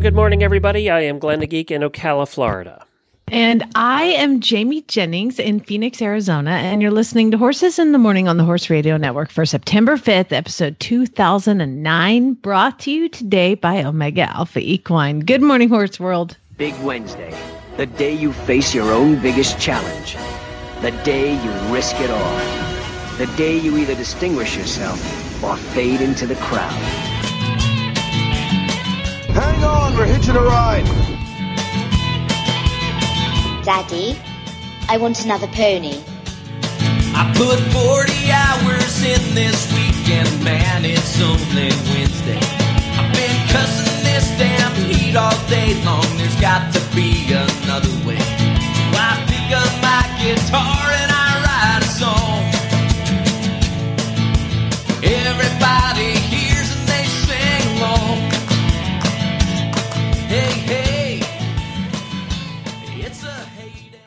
[0.00, 0.88] Good morning, everybody.
[0.88, 2.86] I am Glenn the Geek in Ocala, Florida.
[3.28, 7.98] And I am Jamie Jennings in Phoenix, Arizona, and you're listening to Horses in the
[7.98, 13.54] Morning on the Horse Radio Network for September 5th, episode 2009, brought to you today
[13.54, 15.20] by Omega Alpha Equine.
[15.20, 16.38] Good morning, Horse World.
[16.56, 17.36] Big Wednesday,
[17.76, 20.16] the day you face your own biggest challenge,
[20.80, 22.38] the day you risk it all,
[23.18, 27.09] the day you either distinguish yourself or fade into the crowd.
[29.40, 30.84] Hang on, we're hitching a ride.
[33.64, 34.14] Daddy,
[34.86, 35.96] I want another pony.
[37.16, 42.36] I put 40 hours in this weekend, man, it's only Wednesday.
[43.00, 48.20] I've been cussing this damn heat all day long, there's got to be another way.
[48.20, 51.09] So I pick up my guitar and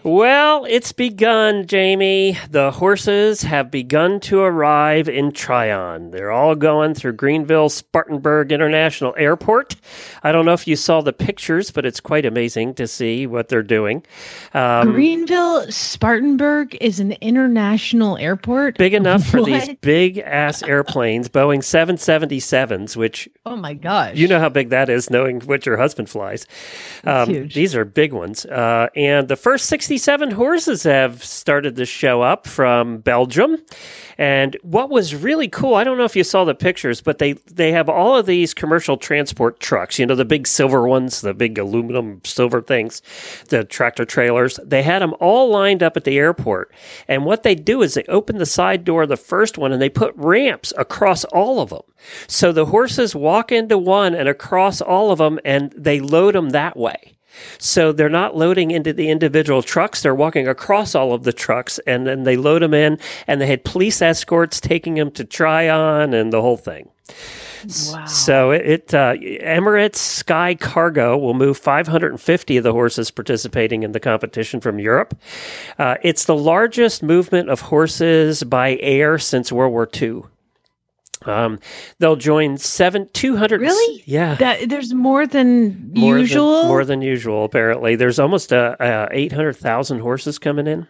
[0.03, 2.37] Well, it's begun, Jamie.
[2.49, 6.11] The horses have begun to arrive in Tryon.
[6.11, 9.75] They're all going through Greenville Spartanburg International Airport.
[10.21, 13.47] I don't know if you saw the pictures, but it's quite amazing to see what
[13.47, 14.03] they're doing.
[14.53, 18.77] Um, Greenville Spartanburg is an international airport.
[18.77, 24.15] big enough for these big ass airplanes, Boeing 777s, which Oh my gosh.
[24.15, 26.45] You know how big that is, knowing what your husband flies.
[27.05, 27.55] Um, huge.
[27.55, 28.45] These are big ones.
[28.45, 33.57] Uh, and the first 67 horses have started to show up from Belgium.
[34.17, 37.33] And what was really cool, I don't know if you saw the pictures, but they,
[37.33, 41.35] they have all of these commercial transport trucks, you know, the big silver ones, the
[41.35, 43.03] big aluminum silver things,
[43.49, 44.59] the tractor trailers.
[44.63, 46.71] They had them all lined up at the airport.
[47.07, 49.81] And what they do is they open the side door of the first one and
[49.81, 51.83] they put ramps across all of them.
[52.25, 56.49] So the horses walk into one and across all of them and they load them
[56.49, 57.13] that way.
[57.57, 60.01] So they're not loading into the individual trucks.
[60.01, 63.47] They're walking across all of the trucks and then they load them in and they
[63.47, 66.89] had police escorts taking them to Tryon and the whole thing.
[67.91, 68.05] Wow.
[68.05, 73.93] So it, it uh, Emirates Sky Cargo will move 550 of the horses participating in
[73.93, 75.17] the competition from Europe.
[75.77, 80.23] Uh, it's the largest movement of horses by air since World War II.
[81.27, 81.59] Um,
[81.99, 83.61] they'll join seven two hundred.
[83.61, 84.03] Really?
[84.05, 84.35] Yeah.
[84.35, 86.59] That there's more than more usual.
[86.61, 87.95] Than, more than usual, apparently.
[87.95, 90.87] There's almost uh, uh, 800,000 horses coming in.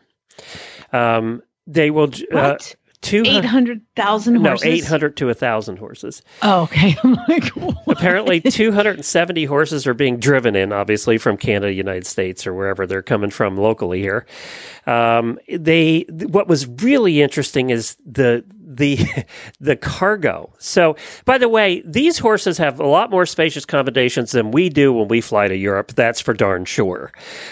[0.91, 2.07] Um, they will.
[2.07, 2.75] j- Uh, what?
[3.01, 4.65] 200 Eight hundred thousand no, horses.
[4.65, 6.21] 800 to 1,000 horses.
[6.41, 6.95] Oh, okay.
[7.03, 7.75] I'm like, what?
[7.97, 13.01] Apparently, 270 horses are being driven in, obviously, from Canada, United States, or wherever they're
[13.01, 14.25] coming from locally here.
[14.87, 18.45] Um, they, what was really interesting is the
[18.77, 18.97] the
[19.59, 20.53] the cargo.
[20.59, 20.95] So,
[21.25, 25.07] by the way, these horses have a lot more spacious accommodations than we do when
[25.07, 25.93] we fly to Europe.
[25.93, 27.11] That's for darn sure.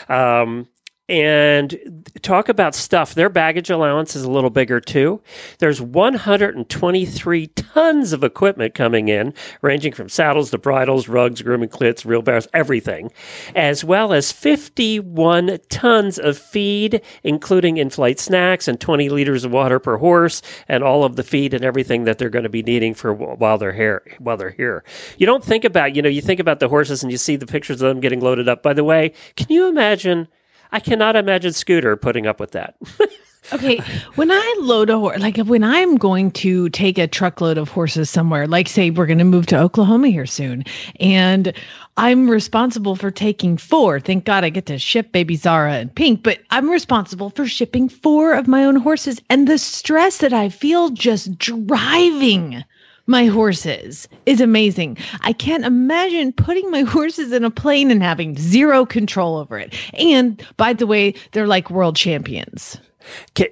[0.10, 0.68] Um,
[1.12, 3.16] and talk about stuff.
[3.16, 5.22] Their baggage allowance is a little bigger too.
[5.60, 12.06] There's 123 tons of equipment coming in, ranging from saddles to bridles, rugs, grooming clits,
[12.06, 13.12] wheelbarrows, everything,
[13.56, 19.80] as well as 51 tons of feed, including in-flight snacks and 20 liters of water
[19.80, 22.94] per horse, and all of the feed and everything that they're going to be needing
[22.94, 24.02] for while they're here.
[24.20, 24.86] While they're here,
[25.18, 27.46] you don't think about you know you think about the horses and you see the
[27.46, 28.64] pictures of them getting loaded up.
[28.64, 30.30] By the way, can you imagine?
[30.72, 32.76] I cannot imagine Scooter putting up with that.
[33.54, 33.82] Okay,
[34.16, 38.10] when I load a horse, like when I'm going to take a truckload of horses
[38.10, 40.64] somewhere, like say we're going to move to Oklahoma here soon,
[41.02, 41.52] and
[41.98, 44.00] I'm responsible for taking four.
[44.00, 47.90] Thank God I get to ship baby Zara and Pink, but I'm responsible for shipping
[47.90, 49.20] four of my own horses.
[49.30, 52.64] And the stress that I feel just driving
[53.12, 54.98] my horses is amazing.
[55.22, 59.76] I can't imagine putting my horses in a plane and having zero control over it.
[59.94, 62.80] And by the way, they're like world champions.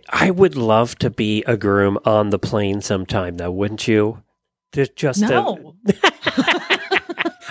[0.09, 4.23] I would love to be a groom on the plane sometime, though, wouldn't you?
[4.71, 5.75] Just, No.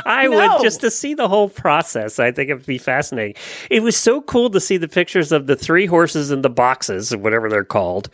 [0.08, 0.36] I No.
[0.54, 2.18] would just to see the whole process.
[2.18, 3.34] I think it would be fascinating.
[3.70, 7.12] It was so cool to see the pictures of the three horses in the boxes,
[7.12, 8.08] or whatever they're called.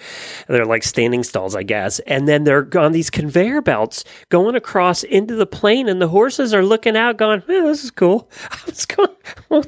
[0.49, 2.01] They're like standing stalls, I guess.
[2.01, 6.53] And then they're on these conveyor belts going across into the plane, and the horses
[6.53, 9.65] are looking out, going, "Eh, "This is cool." I was going,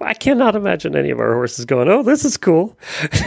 [0.00, 2.76] I cannot imagine any of our horses going, "Oh, this is cool."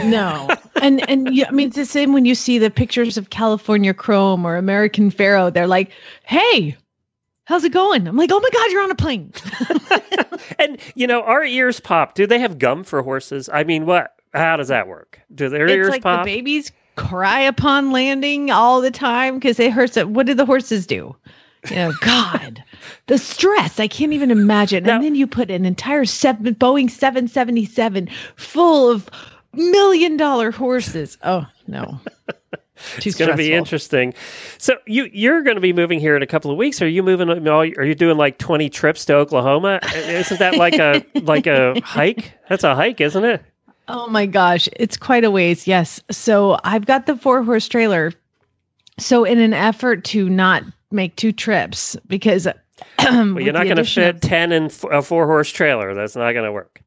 [0.04, 0.48] No,
[0.82, 3.94] and and you, I mean it's the same when you see the pictures of California
[3.94, 5.50] Chrome or American Pharoah.
[5.52, 5.90] They're like,
[6.24, 6.76] "Hey,
[7.44, 9.32] how's it going?" I'm like, "Oh my God, you're on a plane."
[10.58, 12.14] And you know, our ears pop.
[12.14, 13.48] Do they have gum for horses?
[13.52, 14.14] I mean, what?
[14.32, 15.20] How does that work?
[15.34, 16.24] Do their it's ears like pop?
[16.24, 19.96] the babies cry upon landing all the time because it hurts.
[19.96, 20.08] It.
[20.08, 21.16] What do the horses do?
[21.70, 22.62] You know, God,
[23.06, 23.80] the stress.
[23.80, 24.84] I can't even imagine.
[24.84, 29.08] Now- and then you put an entire seven, Boeing 777 full of
[29.54, 31.16] million dollar horses.
[31.22, 32.00] Oh no.
[32.98, 34.14] Too it's going to be interesting.
[34.58, 36.82] So you you're going to be moving here in a couple of weeks.
[36.82, 37.30] Are you moving?
[37.48, 39.80] Are you doing like twenty trips to Oklahoma?
[39.94, 42.32] Isn't that like a like a hike?
[42.48, 43.44] That's a hike, isn't it?
[43.86, 45.66] Oh my gosh, it's quite a ways.
[45.66, 46.00] Yes.
[46.10, 48.12] So I've got the four horse trailer.
[48.98, 52.46] So in an effort to not make two trips, because
[52.98, 55.94] Well, you're not going to fit ten in a four horse trailer.
[55.94, 56.80] That's not going to work.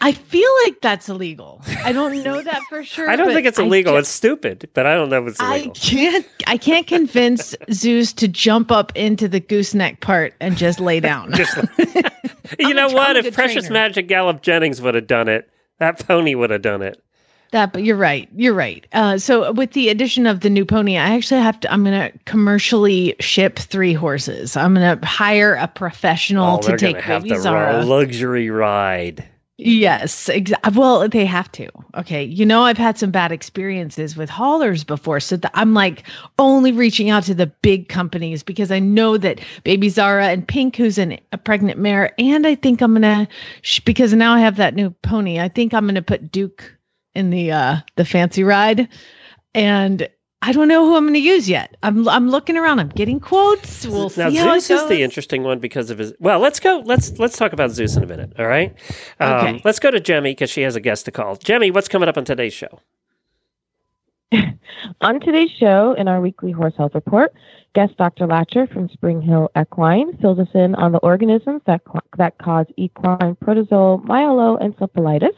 [0.00, 1.62] I feel like that's illegal.
[1.84, 3.08] I don't know that for sure.
[3.08, 3.96] I don't think it's illegal.
[3.96, 6.26] it's stupid, but I don't know if it's I can't.
[6.46, 11.32] I can't convince Zeus to jump up into the gooseneck part and just lay down.
[11.34, 11.56] Just-
[12.58, 13.16] you know a- what?
[13.16, 13.72] If Precious trainer.
[13.72, 15.48] Magic Gallop Jennings would have done it,
[15.78, 17.02] that pony would have done it.
[17.52, 18.28] That, but you're right.
[18.34, 18.84] You're right.
[18.92, 21.72] Uh, so with the addition of the new pony, I actually have to.
[21.72, 24.56] I'm going to commercially ship three horses.
[24.56, 29.24] I'm going to hire a professional Oh, to take going to have the luxury ride.
[29.56, 30.76] Yes, exactly.
[30.76, 31.68] Well, they have to.
[31.96, 36.02] Okay, you know I've had some bad experiences with haulers before, so that I'm like
[36.40, 40.74] only reaching out to the big companies because I know that Baby Zara and Pink,
[40.74, 43.28] who's an, a pregnant mare, and I think I'm gonna
[43.62, 45.38] sh- because now I have that new pony.
[45.38, 46.76] I think I'm gonna put Duke
[47.14, 48.88] in the uh the fancy ride,
[49.54, 50.08] and
[50.46, 51.74] I don't know who I'm gonna use yet.
[51.82, 52.78] I'm I'm looking around.
[52.78, 53.86] I'm getting quotes.
[53.86, 54.88] We'll now see how Zeus it is goes.
[54.90, 56.12] the interesting one because of his.
[56.20, 56.82] Well, let's go.
[56.84, 58.34] Let's let's talk about Zeus in a minute.
[58.38, 58.74] All right.
[59.20, 59.62] Um, Okay.
[59.64, 61.36] Let's go to Jemmy because she has a guest to call.
[61.36, 62.78] Jemmy, what's coming up on today's show?
[65.00, 67.32] On today's show, in our weekly horse health report,
[67.74, 68.26] guest Dr.
[68.26, 71.82] Latcher from Spring Hill Equine fills us in on the organisms that
[72.16, 75.34] that cause equine protozoal myeloencephalitis.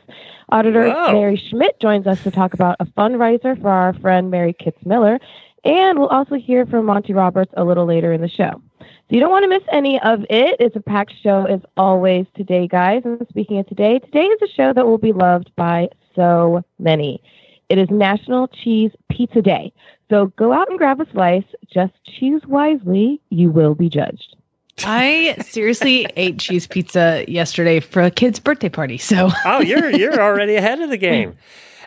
[0.51, 1.13] Auditor Whoa.
[1.13, 5.19] Mary Schmidt joins us to talk about a fundraiser for our friend Mary Kitzmiller,
[5.65, 8.63] and we'll also hear from Monty Roberts a little later in the show.
[8.81, 10.57] So you don't want to miss any of it.
[10.61, 13.03] It's a packed show as always today, guys.
[13.05, 17.23] And speaking of today, today is a show that will be loved by so many.
[17.69, 19.73] It is National Cheese Pizza Day.
[20.09, 21.45] So go out and grab a slice.
[21.73, 23.21] Just choose wisely.
[23.31, 24.37] You will be judged.
[24.85, 30.21] I seriously ate cheese pizza yesterday for a kid's birthday party, so Oh, you're you're
[30.21, 31.35] already ahead of the game.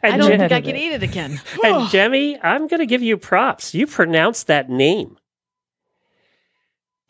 [0.01, 1.39] And I don't Je- think I can eat it again.
[1.63, 3.73] and Jemmy, I'm going to give you props.
[3.75, 5.17] You pronounced that name.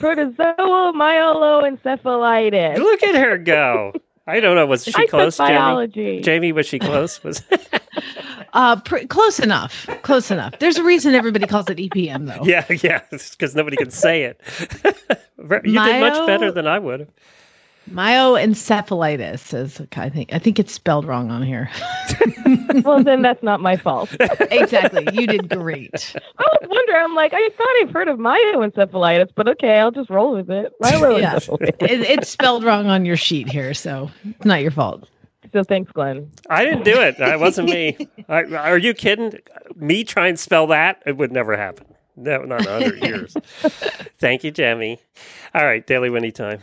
[0.00, 2.78] Protozoal myeloencephalitis.
[2.78, 3.92] Look at her go.
[4.26, 4.66] I don't know.
[4.66, 5.50] Was she I close, Jamie?
[5.50, 6.20] biology.
[6.20, 7.22] Jamie, was she close?
[7.24, 7.42] Was
[8.52, 9.88] Uh, pr- close enough.
[10.02, 10.58] Close enough.
[10.58, 12.44] There's a reason everybody calls it EPM though.
[12.44, 14.40] yeah, yeah, because nobody can say it.
[15.38, 17.08] you did much better than I would have.
[17.90, 21.70] Myoencephalitis is I think I think it's spelled wrong on here.
[22.84, 24.14] well, then that's not my fault.
[24.20, 25.08] exactly.
[25.12, 26.14] You did great.
[26.38, 27.02] I was wondering.
[27.02, 30.72] I'm like, I thought I've heard of myoencephalitis, but okay, I'll just roll with it.
[30.82, 31.82] Myeloencephalitis.
[31.82, 35.08] It, it's spelled wrong on your sheet here, so it's not your fault.
[35.52, 36.30] So thanks, Glenn.
[36.50, 37.18] I didn't do it.
[37.18, 38.08] That wasn't me.
[38.28, 39.38] I, are you kidding?
[39.76, 41.02] Me try and spell that?
[41.06, 41.86] It would never happen.
[42.16, 43.34] No, not in a hundred years.
[44.18, 45.00] Thank you, Jamie.
[45.54, 46.60] All right, Daily Winnie time.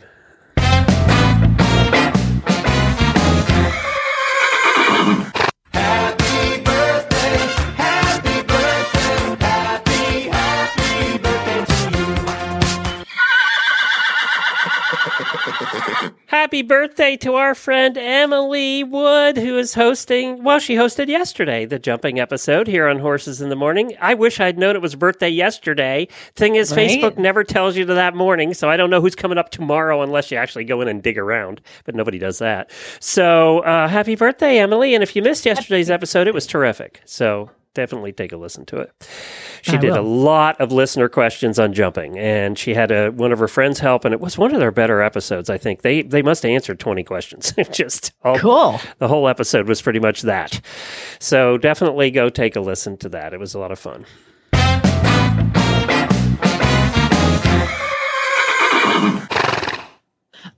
[16.46, 20.44] Happy birthday to our friend Emily Wood, who is hosting.
[20.44, 23.96] Well, she hosted yesterday the jumping episode here on Horses in the Morning.
[24.00, 26.06] I wish I'd known it was birthday yesterday.
[26.36, 26.88] Thing is, Right?
[26.88, 30.02] Facebook never tells you to that morning, so I don't know who's coming up tomorrow
[30.02, 31.60] unless you actually go in and dig around.
[31.84, 32.70] But nobody does that.
[33.00, 34.94] So, uh, happy birthday, Emily!
[34.94, 37.02] And if you missed yesterday's episode, it was terrific.
[37.06, 37.50] So.
[37.76, 38.90] Definitely take a listen to it.
[39.60, 43.32] She I did a lot of listener questions on jumping, and she had a, one
[43.32, 45.50] of her friends help, and it was one of their better episodes.
[45.50, 47.52] I think they they must have answered twenty questions.
[47.70, 48.80] Just all, Cool.
[48.98, 50.58] the whole episode was pretty much that.
[51.20, 53.34] So definitely go take a listen to that.
[53.34, 54.06] It was a lot of fun.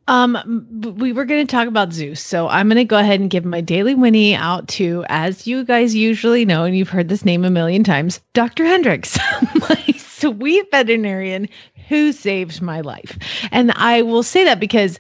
[0.09, 0.67] Um,
[0.99, 3.45] we were going to talk about Zeus, so I'm going to go ahead and give
[3.45, 7.45] my daily Winnie out to, as you guys usually know, and you've heard this name
[7.45, 8.65] a million times, Dr.
[8.65, 9.19] Hendricks,
[9.69, 11.47] my sweet veterinarian
[11.91, 13.19] who saved my life.
[13.53, 14.99] And I will say that because,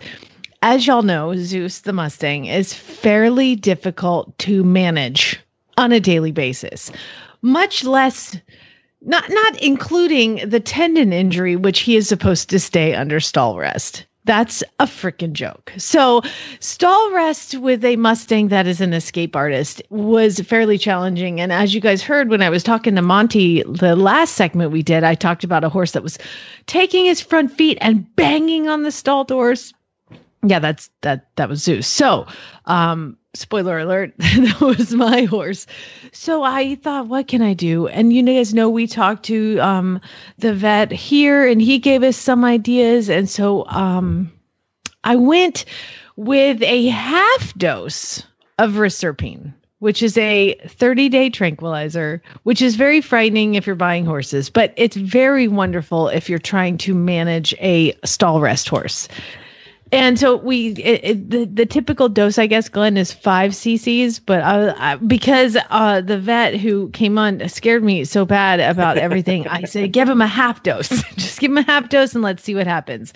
[0.61, 5.41] as y'all know, Zeus the Mustang is fairly difficult to manage
[5.79, 6.93] on a daily basis,
[7.41, 8.37] much less
[9.01, 14.05] not not including the tendon injury which he is supposed to stay under stall rest
[14.29, 15.73] that's a freaking joke.
[15.79, 16.21] So
[16.61, 21.41] stall rest with a mustang that is an escape artist was fairly challenging.
[21.41, 24.83] And as you guys heard when i was talking to monty the last segment we
[24.83, 26.19] did i talked about a horse that was
[26.67, 29.73] taking his front feet and banging on the stall doors
[30.43, 31.87] yeah that's that that was zeus.
[31.87, 32.27] So
[32.67, 35.67] um spoiler alert that was my horse.
[36.13, 37.87] So i thought what can i do?
[37.89, 40.01] And you guys know we talked to um
[40.39, 43.09] the vet here and he gave us some ideas.
[43.09, 44.33] And so um
[45.05, 45.65] i went
[46.17, 48.23] with a half dose
[48.59, 54.05] of reserpine which is a 30 day tranquilizer, which is very frightening if you're buying
[54.05, 59.09] horses, but it's very wonderful if you're trying to manage a stall rest horse.
[59.91, 64.19] And so we, it, it, the, the typical dose, I guess, Glenn, is five cc's.
[64.19, 68.99] But I, I, because uh, the vet who came on scared me so bad about
[68.99, 70.89] everything, I said, give him a half dose.
[71.17, 73.15] Just give him a half dose and let's see what happens.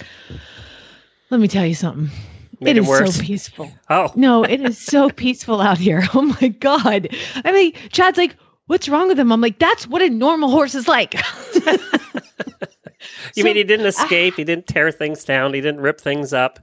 [1.30, 2.10] Let me tell you something.
[2.60, 3.16] Made it it is worse.
[3.16, 3.72] so peaceful.
[3.90, 6.04] Oh, No, it is so peaceful out here.
[6.14, 7.08] Oh my God.
[7.44, 8.36] I mean, Chad's like,
[8.66, 9.32] what's wrong with him?
[9.32, 11.14] I'm like, that's what a normal horse is like.
[13.34, 14.34] you mean he didn't uh, escape?
[14.34, 15.54] He didn't tear things down.
[15.54, 16.58] He didn't rip things up.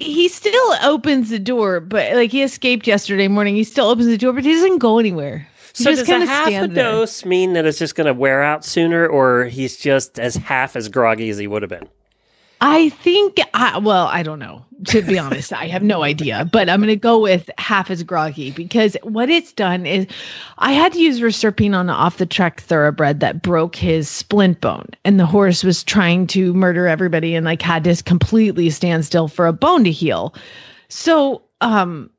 [0.00, 3.54] he still opens the door, but like he escaped yesterday morning.
[3.56, 5.46] He still opens the door, but he doesn't go anywhere.
[5.76, 6.68] He So does a half a there.
[6.68, 10.74] dose mean that it's just going to wear out sooner, or he's just as half
[10.76, 11.88] as groggy as he would have been?
[12.60, 14.64] I think, I, well, I don't know.
[14.88, 18.04] To be honest, I have no idea, but I'm going to go with half as
[18.04, 20.06] groggy because what it's done is
[20.58, 24.60] I had to use reserpine on an off the track thoroughbred that broke his splint
[24.60, 29.04] bone, and the horse was trying to murder everybody and like had to completely stand
[29.04, 30.32] still for a bone to heal.
[30.88, 32.10] So, um,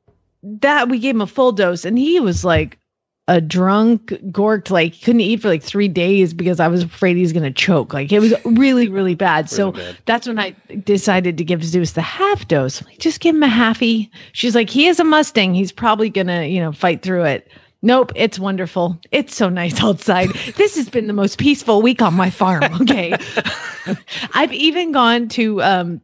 [0.42, 2.78] that we gave him a full dose, and he was like
[3.30, 7.22] a drunk, gorked, like couldn't eat for like three days because I was afraid he
[7.22, 7.94] was going to choke.
[7.94, 9.48] Like it was really, really bad.
[9.58, 9.96] so bad.
[10.04, 12.84] that's when I decided to give Zeus the half dose.
[12.84, 14.10] Like, just give him a halfie.
[14.32, 15.54] She's like, he is a Mustang.
[15.54, 17.48] He's probably gonna, you know, fight through it.
[17.82, 19.00] Nope, it's wonderful.
[19.12, 20.30] It's so nice outside.
[20.56, 22.64] This has been the most peaceful week on my farm.
[22.80, 23.14] Okay.
[24.34, 26.00] I've even gone to um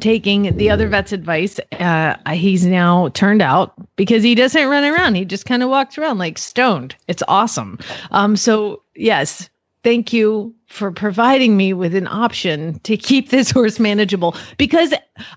[0.00, 1.58] taking the other vet's advice.
[1.72, 5.14] Uh he's now turned out because he doesn't run around.
[5.14, 6.94] He just kind of walks around like stoned.
[7.08, 7.78] It's awesome.
[8.10, 9.48] Um so yes,
[9.82, 14.92] thank you for providing me with an option to keep this horse manageable because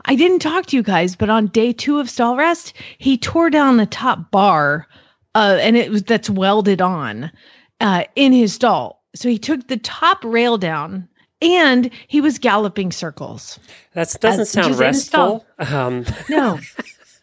[0.05, 3.49] I didn't talk to you guys, but on day 2 of stall rest, he tore
[3.49, 4.87] down the top bar
[5.35, 7.31] uh and it was that's welded on
[7.81, 9.03] uh in his stall.
[9.15, 11.07] So he took the top rail down
[11.41, 13.59] and he was galloping circles.
[13.93, 15.45] That doesn't As- sound restful.
[15.59, 16.59] Um, No.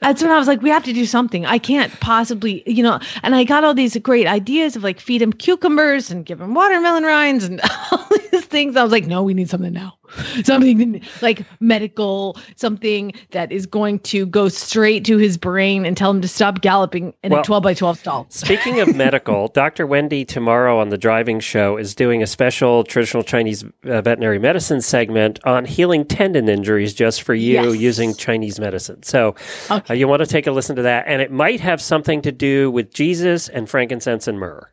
[0.01, 1.47] That's when I was like, we have to do something.
[1.47, 3.01] I can't possibly, you know.
[3.23, 6.53] And I got all these great ideas of like feed him cucumbers and give him
[6.53, 8.77] watermelon rinds and all these things.
[8.77, 9.95] I was like, no, we need something now.
[10.45, 16.11] Something like medical, something that is going to go straight to his brain and tell
[16.11, 18.27] him to stop galloping in Well- a 12 by 12 stall.
[18.31, 19.87] Speaking of medical, Dr.
[19.87, 24.81] Wendy tomorrow on the driving show is doing a special traditional Chinese uh, veterinary medicine
[24.81, 27.77] segment on healing tendon injuries just for you Yes.
[27.81, 29.03] using Chinese medicine.
[29.03, 29.35] So
[29.71, 32.33] uh, you want to take a listen to that, and it might have something to
[32.33, 34.69] do with Jesus and frankincense and myrrh.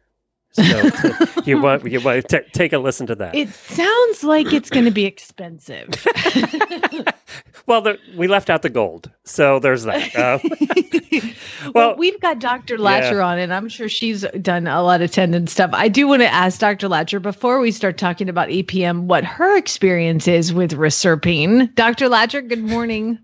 [0.64, 3.34] So you want you want to take a listen to that.
[3.34, 5.90] It sounds like it's going to be expensive.
[7.66, 10.16] well, the, we left out the gold, so there's that.
[10.16, 10.40] Uh,
[11.74, 12.78] well, Well, we've got Dr.
[12.78, 15.72] Latcher on, and I'm sure she's done a lot of tendon stuff.
[15.74, 16.88] I do want to ask Dr.
[16.88, 21.72] Latcher before we start talking about EPM what her experience is with reserpine.
[21.74, 22.10] Dr.
[22.10, 23.18] Latcher, good morning.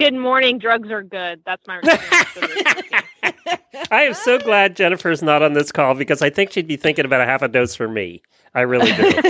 [0.00, 0.58] Good morning.
[0.58, 1.40] Drugs are good.
[1.46, 3.04] That's my response.
[3.90, 7.04] I am so glad Jennifer's not on this call because I think she'd be thinking
[7.04, 8.22] about a half a dose for me.
[8.54, 9.12] I really do.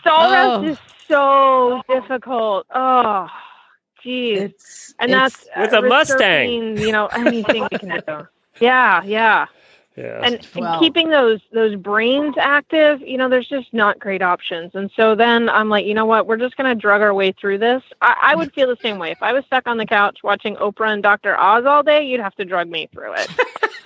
[0.00, 0.62] Stall Oh.
[0.62, 2.66] rest is so difficult.
[2.74, 3.28] Oh,
[4.02, 4.38] geez.
[4.40, 6.48] It's and it's- that's With a uh, Mustang.
[6.76, 8.26] resurfacing, You know, anything we can do.
[8.60, 9.46] Yeah, yeah.
[9.98, 10.20] Yeah.
[10.22, 10.78] And, and Wow.
[10.78, 14.74] keeping those those brains active, you know, there's just not great options.
[14.74, 16.26] And so then I'm like, you know what?
[16.26, 17.82] We're just gonna drug our way through this.
[18.00, 20.56] I, I would feel the same way if I was stuck on the couch watching
[20.56, 21.36] Oprah and Dr.
[21.38, 22.04] Oz all day.
[22.06, 23.30] You'd have to drug me through it.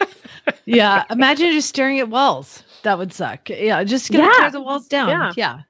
[0.66, 1.04] yeah.
[1.11, 2.62] Imagine just staring at walls.
[2.83, 3.49] That would suck.
[3.49, 4.40] Yeah, just gonna Yeah.
[4.40, 5.09] tear the walls down.
[5.09, 5.33] Yeah.
[5.37, 5.61] Yeah.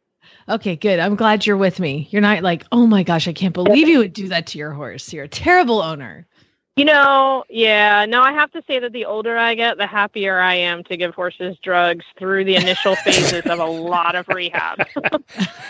[0.48, 0.98] Okay, good.
[0.98, 2.08] I'm glad you're with me.
[2.10, 4.72] You're not like, oh my gosh, I can't believe you would do that to your
[4.72, 5.12] horse.
[5.12, 6.26] You're a terrible owner.
[6.76, 8.06] You know, yeah.
[8.06, 10.96] No, I have to say that the older I get, the happier I am to
[10.96, 14.86] give horses drugs through the initial phases of a lot of rehab.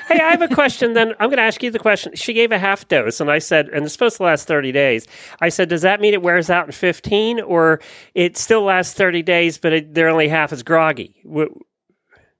[0.09, 1.11] Hey, I have a question then.
[1.21, 2.15] I'm going to ask you the question.
[2.17, 5.07] She gave a half dose, and I said, and it's supposed to last 30 days.
[5.41, 7.81] I said, does that mean it wears out in 15, or
[8.15, 11.15] it still lasts 30 days, but it, they're only half as groggy?
[11.25, 11.55] Wh-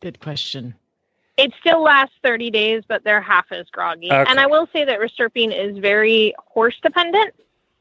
[0.01, 0.75] Good question.
[1.39, 4.11] it still lasts 30 days, but they're half as groggy.
[4.11, 4.31] Okay.
[4.31, 7.33] And I will say that reserpine is very horse dependent.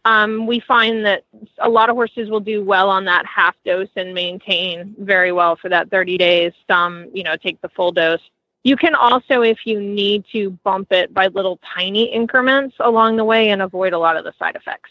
[0.04, 1.24] Um, we find that
[1.60, 5.56] a lot of horses will do well on that half dose and maintain very well
[5.56, 6.54] for that 30 days.
[6.68, 8.22] Some, you know, take the full dose.
[8.64, 13.26] You can also, if you need to, bump it by little tiny increments along the
[13.26, 14.90] way and avoid a lot of the side effects.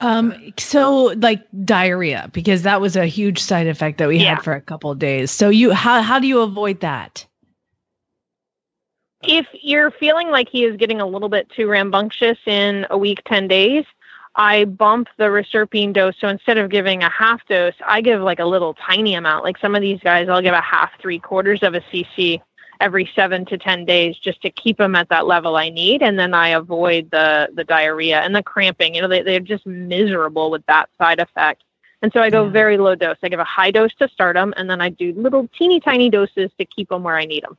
[0.00, 4.34] Um, so like diarrhea, because that was a huge side effect that we Yeah.
[4.34, 5.30] had for a couple of days.
[5.30, 7.24] So you how how do you avoid that?
[9.22, 13.22] If you're feeling like he is getting a little bit too rambunctious in a week,
[13.26, 13.84] 10 days,
[14.34, 16.14] I bump the reserpine dose.
[16.18, 19.44] So instead of giving a half dose, I give like a little tiny amount.
[19.44, 22.40] Like some of these guys, I'll give a half, three quarters of a cc
[22.80, 26.02] every seven to 10 days just to keep them at that level I need.
[26.02, 28.94] And then I avoid the, the diarrhea and the cramping.
[28.94, 31.62] You know, they, they're just miserable with that side effect.
[32.02, 32.50] And so I go Yeah.
[32.50, 33.18] very low dose.
[33.22, 36.10] I give a high dose to start them, and then I do little teeny tiny
[36.10, 37.56] doses to keep them where I need them.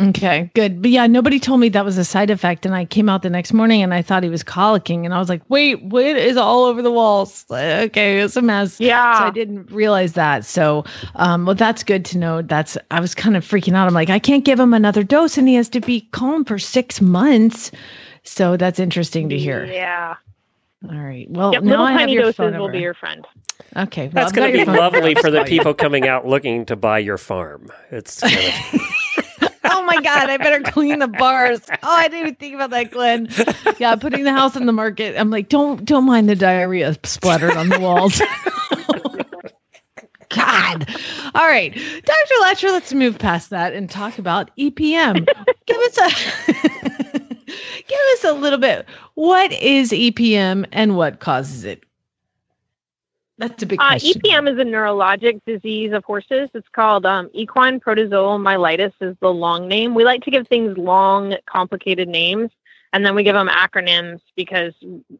[0.00, 0.80] Okay, good.
[0.80, 2.64] But yeah, nobody told me that was a side effect.
[2.64, 5.04] And I came out the next morning and I thought he was colicking.
[5.04, 7.44] And I was like, wait, what is all over the walls?
[7.52, 8.80] Okay, it's a mess.
[8.80, 9.18] Yeah.
[9.18, 10.46] So I didn't realize that.
[10.46, 10.84] So,
[11.16, 12.40] um, well, that's good to know.
[12.40, 13.86] That's, I was kind of freaking out.
[13.86, 16.58] I'm like, I can't give him another dose and he has to be calm for
[16.58, 17.70] six months.
[18.24, 19.64] So that's interesting to hear.
[19.66, 20.14] Yeah.
[20.90, 21.28] All right.
[21.30, 22.72] Well, Yep, now little I have tiny your doses phone will number.
[22.72, 23.26] be your friend.
[23.76, 24.04] Okay.
[24.08, 25.58] well, That's going to be lovely for the I'll call you.
[25.60, 27.70] people coming out looking to buy your farm.
[27.90, 28.80] It's kind of,
[29.72, 31.60] oh my god, I better clean the bars.
[31.70, 33.28] Oh, I didn't even think about that, Glenn.
[33.78, 35.18] Yeah, putting the house on the market.
[35.18, 38.20] I'm like, don't don't mind the diarrhea splattered on the walls.
[40.28, 40.88] God.
[41.34, 41.74] All right.
[41.74, 42.34] Dr.
[42.42, 45.26] Latcher, let's move past that and talk about EPM.
[45.66, 46.08] give us a
[47.88, 48.86] give us a little bit.
[49.14, 51.84] What is EPM and what causes it?
[53.42, 53.94] That's a big Uh.
[53.94, 56.48] EPM is a neurologic disease of horses.
[56.54, 59.96] It's called um, equine protozoal myelitis is the long name.
[59.96, 62.52] We like to give things long, complicated names,
[62.92, 64.74] and then we give them acronyms because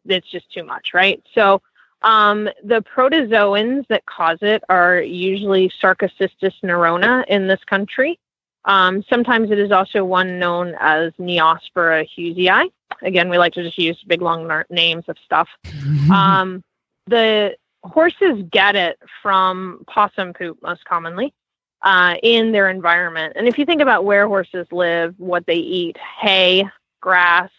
[0.07, 1.21] it's just too much, right?
[1.35, 1.63] So
[2.03, 8.21] um, the protozoans that cause it are usually Sarcocystis neurona in this country.
[8.67, 12.71] Um, sometimes it is also one known as Neospora hughesii.
[13.03, 15.49] Again, we like to just use big long nar- names of stuff.
[16.13, 16.63] Um,
[17.07, 21.35] the horses get it from possum poop most commonly
[21.83, 23.35] uh, in their environment.
[23.37, 26.69] And if you think about where horses live, what they eat, hay,
[27.01, 27.51] grass,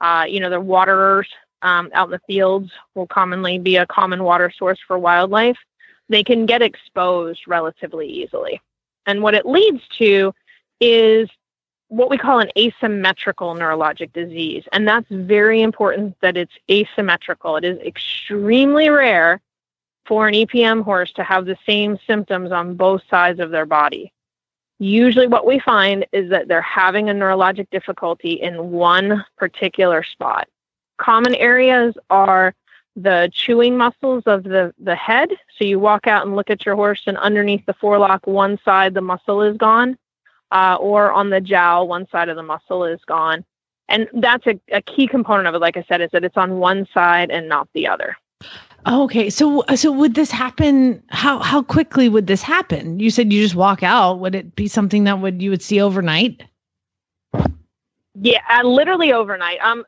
[0.00, 1.28] uh, you know, they're waterers
[1.62, 5.56] um, out in the fields will commonly be a common water source for wildlife.
[6.10, 8.60] They can get exposed relatively easily.
[9.06, 10.34] And what it leads to
[10.80, 11.30] is
[11.88, 14.64] what we call an asymmetrical neurologic disease.
[14.72, 17.56] And that's very important that it's asymmetrical.
[17.56, 19.40] It is extremely rare
[20.06, 24.12] for an EPM horse to have the same symptoms on both sides of their body.
[24.78, 30.48] Usually, what we find is that they're having a neurologic difficulty in one particular spot.
[30.98, 32.54] Common areas are
[32.96, 35.30] the chewing muscles of the, the head.
[35.56, 38.94] So you walk out and look at your horse, and underneath the forelock, one side
[38.94, 39.96] the muscle is gone,
[40.50, 43.44] uh, or on the jowl, one side of the muscle is gone.
[43.88, 46.58] And that's a, a key component of it, like I said, is that it's on
[46.58, 48.16] one side and not the other.
[48.86, 51.02] Okay, so so would this happen?
[51.08, 53.00] How how quickly would this happen?
[53.00, 54.18] You said you just walk out.
[54.20, 56.42] Would it be something that would you would see overnight?
[58.20, 59.58] Yeah, uh, literally overnight.
[59.60, 59.84] Um,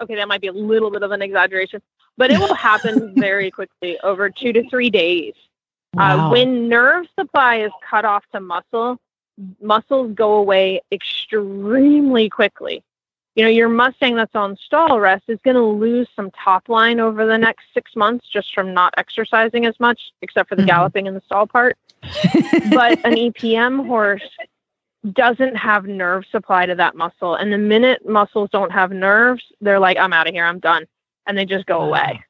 [0.00, 1.80] okay, that might be a little bit of an exaggeration,
[2.16, 5.34] but it will happen very quickly over two to three days.
[5.96, 8.98] Uh, when nerve supply is cut off to muscle,
[9.60, 12.82] muscles go away extremely quickly.
[13.34, 17.00] You know, your Mustang that's on stall rest is going to lose some top line
[17.00, 20.66] over the next six months just from not exercising as much, except for the Mhm.
[20.66, 21.78] galloping in the stall part.
[22.72, 24.22] but an EPM horse
[25.12, 27.34] doesn't have nerve supply to that muscle.
[27.34, 30.86] And the minute muscles don't have nerves, they're like, I'm out of here, I'm done.
[31.26, 31.86] And they just go Wow.
[31.86, 32.22] away.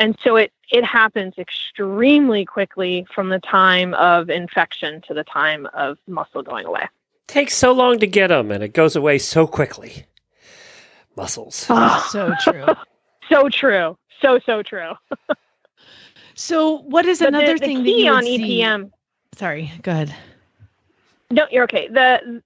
[0.00, 5.66] And so it, it happens extremely quickly from the time of infection to the time
[5.72, 6.88] of muscle going away.
[7.28, 10.04] takes so long to get them, and it goes away so quickly.
[11.16, 11.54] Muscles.
[11.56, 12.66] so true.
[13.30, 13.96] So true.
[14.20, 14.92] So, so true.
[16.34, 18.90] So what is But another the, the thing that key you would on see- EPM
[19.36, 20.14] Sorry, go ahead.
[21.30, 21.88] No, you're okay.
[21.88, 22.42] The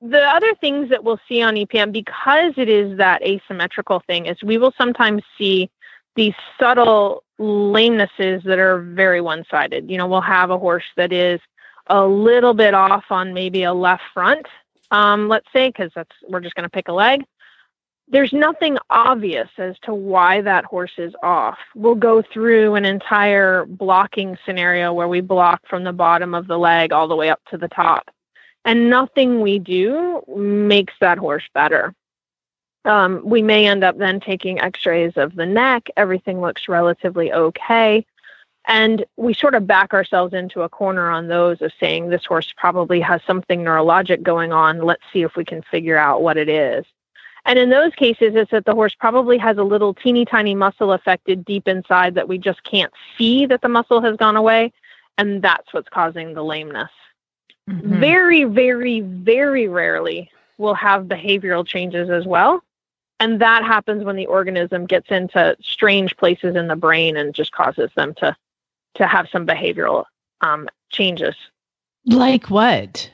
[0.00, 4.42] the other things that we'll see on EPM, because it is that asymmetrical thing, is
[4.42, 5.70] we will sometimes see
[6.16, 9.88] these subtle lamenesses that are very one sided.
[9.90, 11.40] You know, we'll have a horse that is
[11.86, 14.46] a little bit off on maybe a left front,
[14.90, 17.22] um, let's say, because that's we're just going to pick a leg.
[18.12, 21.58] There's nothing obvious as to why that horse is off.
[21.74, 26.58] We'll go through an entire blocking scenario where we block from the bottom of the
[26.58, 28.10] leg all the way up to the top
[28.64, 31.94] and nothing we do makes that horse better.
[32.84, 35.88] Um, we may end up then taking x rays of the neck.
[35.96, 38.04] Everything looks relatively okay.
[38.66, 42.52] And we sort of back ourselves into a corner on those of saying this horse
[42.56, 44.82] probably has something neurologic going on.
[44.82, 46.84] Let's see if we can figure out what it is.
[47.44, 50.92] And in those cases, it's that the horse probably has a little teeny tiny muscle
[50.92, 54.72] affected deep inside that we just can't see that the muscle has gone away.
[55.18, 56.90] And that's what's causing the lameness
[57.68, 58.00] Mhm.
[58.00, 62.62] very, very, very rarely will have behavioral changes as well.
[63.20, 67.52] And that happens when the organism gets into strange places in the brain and just
[67.52, 68.36] causes them to
[68.94, 70.04] to have some behavioral
[70.42, 71.34] um, changes.
[72.04, 73.10] Like what?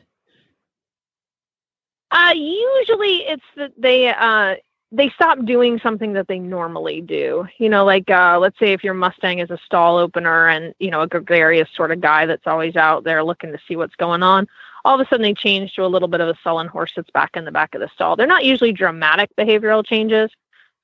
[2.10, 4.56] Uh, usually, it's that they uh,
[4.90, 7.46] they stop doing something that they normally do.
[7.58, 10.90] You know, like uh, let's say if your Mustang is a stall opener and you
[10.90, 14.22] know a gregarious sort of guy that's always out there looking to see what's going
[14.22, 14.46] on.
[14.84, 17.10] All of a sudden, they change to a little bit of a sullen horse that's
[17.10, 18.16] back in the back of the stall.
[18.16, 20.30] They're not usually dramatic behavioral changes.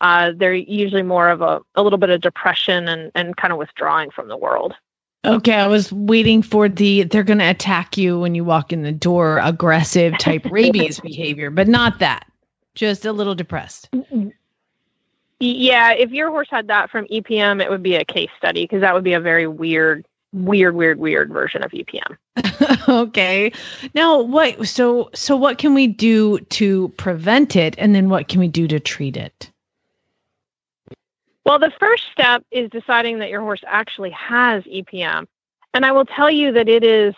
[0.01, 3.59] Uh, they're usually more of a, a little bit of depression and, and kind of
[3.59, 4.75] withdrawing from the world.
[5.25, 8.83] Okay, I was waiting for the they're going to attack you when you walk in
[8.83, 12.27] the door, aggressive type rabies behavior, but not that.
[12.75, 13.89] Just a little depressed.
[15.41, 18.81] Yeah, if your horse had that from EPM, it would be a case study because
[18.81, 22.17] that would be a very weird, weird, weird, weird version of EPM.
[22.89, 23.53] okay.
[23.95, 28.41] Now, what so so what can we do to prevent it and then what can
[28.41, 29.51] we do to treat it?
[31.45, 35.27] Well, the first step is deciding that your horse actually has EPM.
[35.75, 37.15] And I will tell you that it is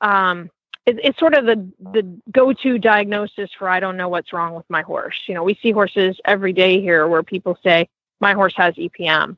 [0.00, 0.50] um,
[0.86, 4.68] it, it's sort of the the go-to diagnosis for I don't know what's wrong with
[4.68, 5.16] my horse.
[5.26, 7.88] You know, we see horses every day here where people say
[8.20, 9.36] my horse has EPM.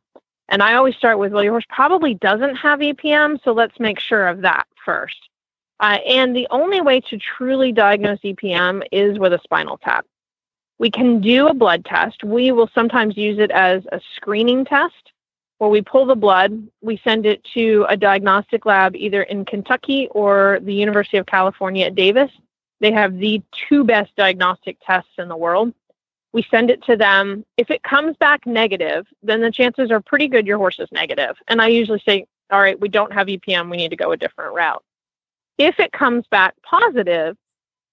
[0.48, 4.00] And I always start with, well, your horse probably doesn't have EPM, so let's make
[4.00, 5.28] sure of that first.
[5.78, 10.04] Uh, and the only way to truly diagnose EPM is with a spinal tap.
[10.81, 12.25] We can do a blood test.
[12.25, 15.12] We will sometimes use it as a screening test
[15.59, 20.09] where we pull the blood, we send it to a diagnostic lab either in Kentucky
[20.12, 22.31] or the University of California at Davis.
[22.81, 25.75] They have the two best diagnostic tests in the world.
[26.33, 27.45] We send it to them.
[27.59, 31.37] If it comes back negative, then the chances are pretty good your horse is negative.
[31.47, 34.16] And I usually say, all right, we don't have EPM, we need to go a
[34.16, 34.83] different route.
[35.59, 37.37] If it comes back positive,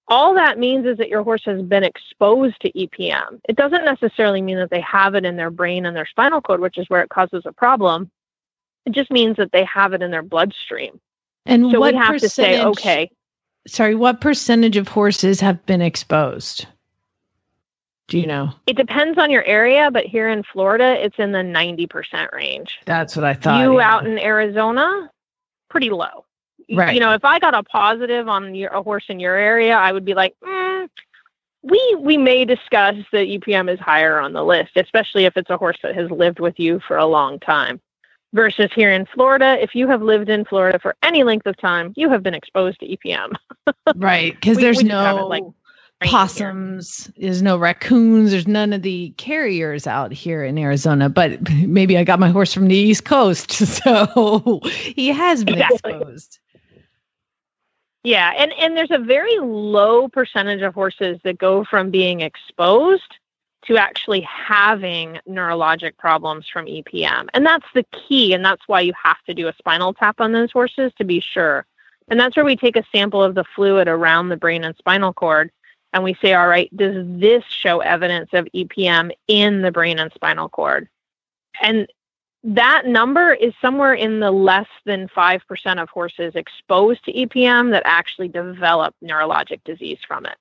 [0.09, 3.41] all that means is that your horse has been exposed to EPM.
[3.49, 6.61] It doesn't necessarily mean that they have it in their brain and their spinal cord,
[6.61, 8.09] which is where it causes a problem.
[8.85, 10.99] It just means that they have it in their bloodstream.
[11.45, 13.11] And So what we have to say, percentage- okay,
[13.67, 16.65] Sorry, what percentage of horses have been exposed?
[18.07, 18.53] Do you know?
[18.65, 22.79] it depends on your area, but here in Florida, it's in the 90% range.
[22.85, 23.59] That's what I thought.
[23.61, 23.93] you yeah.
[23.93, 25.11] out in Arizona,
[25.69, 26.23] pretty low.
[26.69, 26.93] Right.
[26.93, 29.91] You know, if I got a positive on your, a horse in your area, I
[29.91, 30.89] would be like, mm,
[31.63, 35.57] we we may discuss that EPM is higher on the list, especially if it's a
[35.57, 37.79] horse that has lived with you for a long time.
[38.33, 41.93] Versus here in Florida, if you have lived in Florida for any length of time,
[41.95, 43.33] you have been exposed to EPM.
[43.95, 45.53] right because there's we just have it, no like, right
[46.03, 46.09] here.
[46.11, 51.97] possums there's no raccoons there's none of the carriers out here in arizona but maybe
[51.97, 55.93] i got my horse from the east coast so he has been Exactly.
[55.93, 56.39] exposed
[58.07, 63.17] Yeah, and and there's a very low percentage of horses that go from being exposed
[63.65, 67.27] to actually having neurologic problems from EPM.
[67.33, 70.31] And that's the key and that's why you have to do a spinal tap on
[70.31, 71.65] those horses to be sure.
[72.07, 75.11] And that's where we take a sample of the fluid around the brain and spinal
[75.11, 75.51] cord
[75.91, 80.13] and we say, all right, does this show evidence of EPM in the brain and
[80.13, 80.87] spinal cord?
[81.61, 81.89] And
[82.43, 87.83] that number is somewhere in the less than 5% of horses exposed to EPM that
[87.85, 90.37] actually develop neurologic disease from it.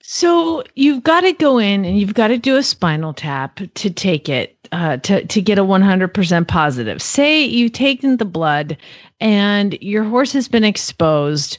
[0.00, 3.90] so you've got to go in and you've got to do a spinal tap to
[3.90, 8.76] take it uh, to, to get a 100% positive say you've taken the blood
[9.20, 11.58] and your horse has been exposed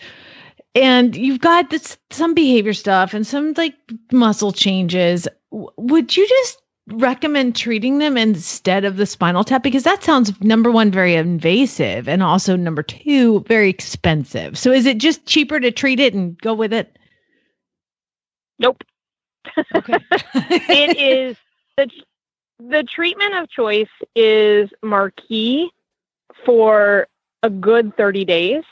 [0.76, 3.76] and you've got this some behavior stuff and some like
[4.12, 9.84] muscle changes W- would you just recommend treating them instead of the spinal tap because
[9.84, 15.00] that sounds number one very invasive and also number two very expensive so is it
[15.00, 16.95] just cheaper to treat it and go with it
[18.60, 18.84] Nope.
[19.76, 19.98] Okay.
[20.12, 21.38] it is
[21.78, 21.89] the
[22.58, 25.69] the treatment of choice is Marquis
[26.45, 27.08] for
[27.43, 28.63] a good 30 days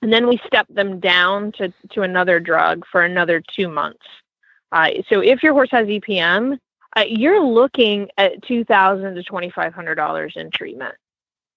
[0.00, 4.06] and then we step them down to, to another drug for another two months
[4.72, 6.58] uh, so if your horse has epm
[6.98, 10.94] uh, you're looking at 2000 to $2500 in treatment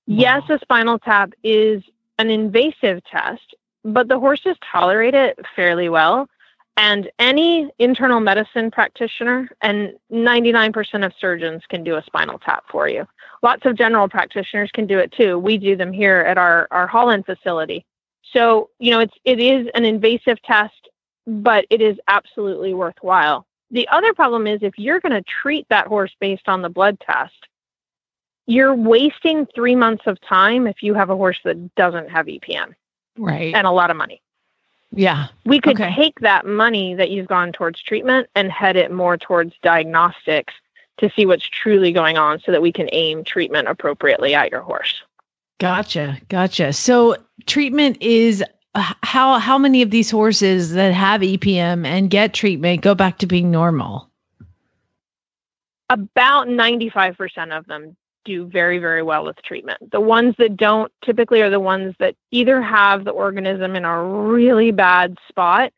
[0.07, 1.83] yes a spinal tap is
[2.17, 6.27] an invasive test but the horses tolerate it fairly well
[6.77, 12.87] and any internal medicine practitioner and 99% of surgeons can do a spinal tap for
[12.87, 13.05] you.
[13.43, 15.37] Lots of general practitioners can do it too.
[15.37, 17.85] We do them here at our, our Holland facility.
[18.33, 20.89] So, you know, it's it is an invasive test,
[21.27, 23.45] but it is absolutely worthwhile.
[23.71, 26.99] The other problem is if you're going to treat that horse based on the blood
[26.99, 27.47] test,
[28.45, 32.73] you're wasting three months of time if you have a horse that doesn't have EPM
[33.17, 33.55] right.
[33.55, 34.21] and a lot of money.
[34.91, 35.27] Yeah.
[35.45, 35.95] We could Okay.
[35.95, 40.53] take that money that you've gone towards treatment and head it more towards diagnostics
[40.97, 44.61] to see what's truly going on so that we can aim treatment appropriately at your
[44.61, 45.01] horse.
[45.59, 46.19] Gotcha.
[46.27, 46.73] Gotcha.
[46.73, 48.43] So treatment is
[48.75, 53.27] how how many of these horses that have EPM and get treatment go back to
[53.27, 54.09] being normal?
[55.89, 59.91] About 95% of them do very, very well with treatment.
[59.91, 64.01] The ones that don't typically are the ones that either have the organism in a
[64.01, 65.73] really bad spot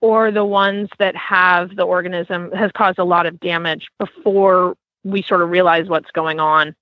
[0.00, 5.22] or the ones that have the organism has caused a lot of damage before we
[5.22, 6.74] sort of realize what's going on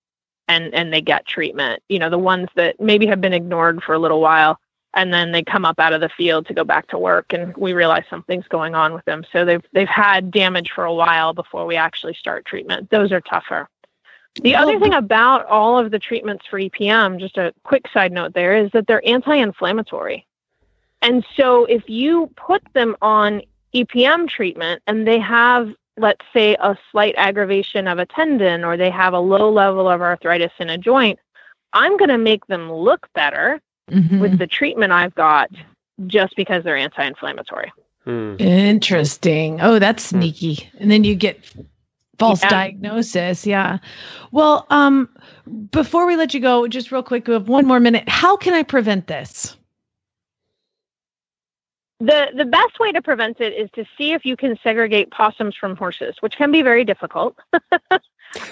[0.47, 1.83] and and they get treatment.
[1.89, 4.59] You know, the ones that maybe have been ignored for a little while
[4.95, 7.57] and then they come up out of the field to go back to work and
[7.57, 9.25] we realize something's going on with them.
[9.33, 12.91] So they've they've had damage for a while before we actually start treatment.
[12.91, 13.69] Those are tougher.
[14.43, 18.35] The other thing about all of the treatments for EPM, just a quick side note
[18.35, 20.27] there, is that they're anti-inflammatory.
[21.03, 23.43] And so if you put them on
[23.75, 28.91] EPM treatment and they have, let's say, a slight aggravation of a tendon or they
[28.91, 31.19] have a low level of arthritis in a joint,
[31.73, 34.21] I'm going to make them look better Mhm.
[34.21, 35.51] with the treatment I've got
[36.07, 37.73] just because they're anti-inflammatory.
[38.05, 38.37] Hmm.
[38.39, 39.61] Interesting.
[39.61, 40.19] Oh, that's Hmm.
[40.21, 40.71] sneaky.
[40.79, 41.39] And then you get
[42.19, 42.49] false Yeah.
[42.51, 43.47] diagnosis.
[43.47, 43.79] Yeah.
[44.33, 45.09] Well, um,
[45.71, 48.09] before we let you go, just real quick, we have one more minute.
[48.09, 49.57] How can I prevent this?
[52.01, 55.57] The the best way to prevent it is to see if you can segregate possums
[55.57, 57.37] from horses, which can be very difficult.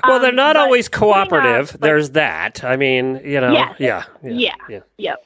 [0.05, 1.77] Well, they're Um, not but always cooperative.
[1.81, 2.65] There's that.
[2.65, 3.75] I mean, you know, Yes.
[3.79, 4.55] yeah, yeah, Yeah.
[4.69, 4.81] yeah.
[4.99, 5.25] Yep.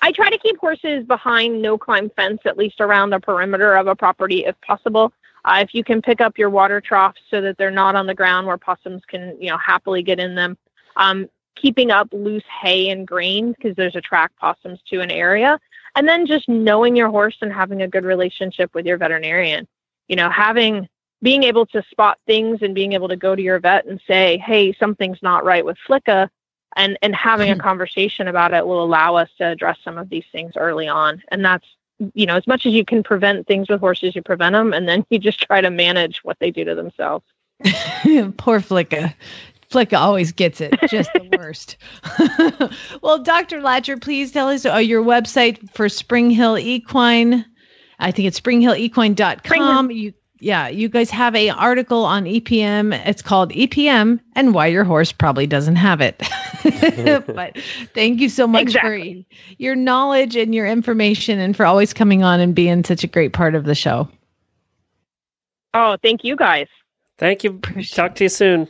[0.00, 3.86] I try to keep horses behind no climb fence, at least around the perimeter of
[3.86, 5.12] a property if possible.
[5.44, 8.14] Uh, if you can pick up your water troughs so that they're not on the
[8.14, 10.56] ground where possums can, you know, happily get in them.
[10.96, 15.58] Um, keeping up loose hay and grain because there's attract possums to an area.
[15.94, 19.66] And then just knowing your horse and having a good relationship with your veterinarian.
[20.08, 20.88] You know, having
[21.22, 24.38] being able to spot things and being able to go to your vet and say,
[24.38, 26.30] "Hey, something's not right with Flicka,"
[26.76, 30.24] and and having a conversation about it will allow us to address some of these
[30.32, 31.66] things early on and that's
[32.14, 34.88] you know as much as you can prevent things with horses you prevent them and
[34.88, 37.24] then you just try to manage what they do to themselves
[38.38, 39.14] Poor Flicka.
[39.70, 41.76] Flicka always gets it, just the worst.
[43.02, 43.60] well, Dr.
[43.60, 47.44] Latcher, please tell us uh, your website for Spring Hill Equine.
[47.98, 49.90] I think it's springhillequine.com.
[49.90, 52.92] You yeah, you guys have a article on EPM.
[53.06, 56.18] It's called EPM and why your horse probably doesn't have it.
[57.26, 57.56] but
[57.94, 59.26] thank you so much Exactly.
[59.28, 63.06] for your knowledge and your information and for always coming on and being such a
[63.06, 64.08] great part of the show.
[65.74, 66.66] oh thank you guys
[67.20, 67.60] Thank you.
[67.92, 68.66] Talk to you soon.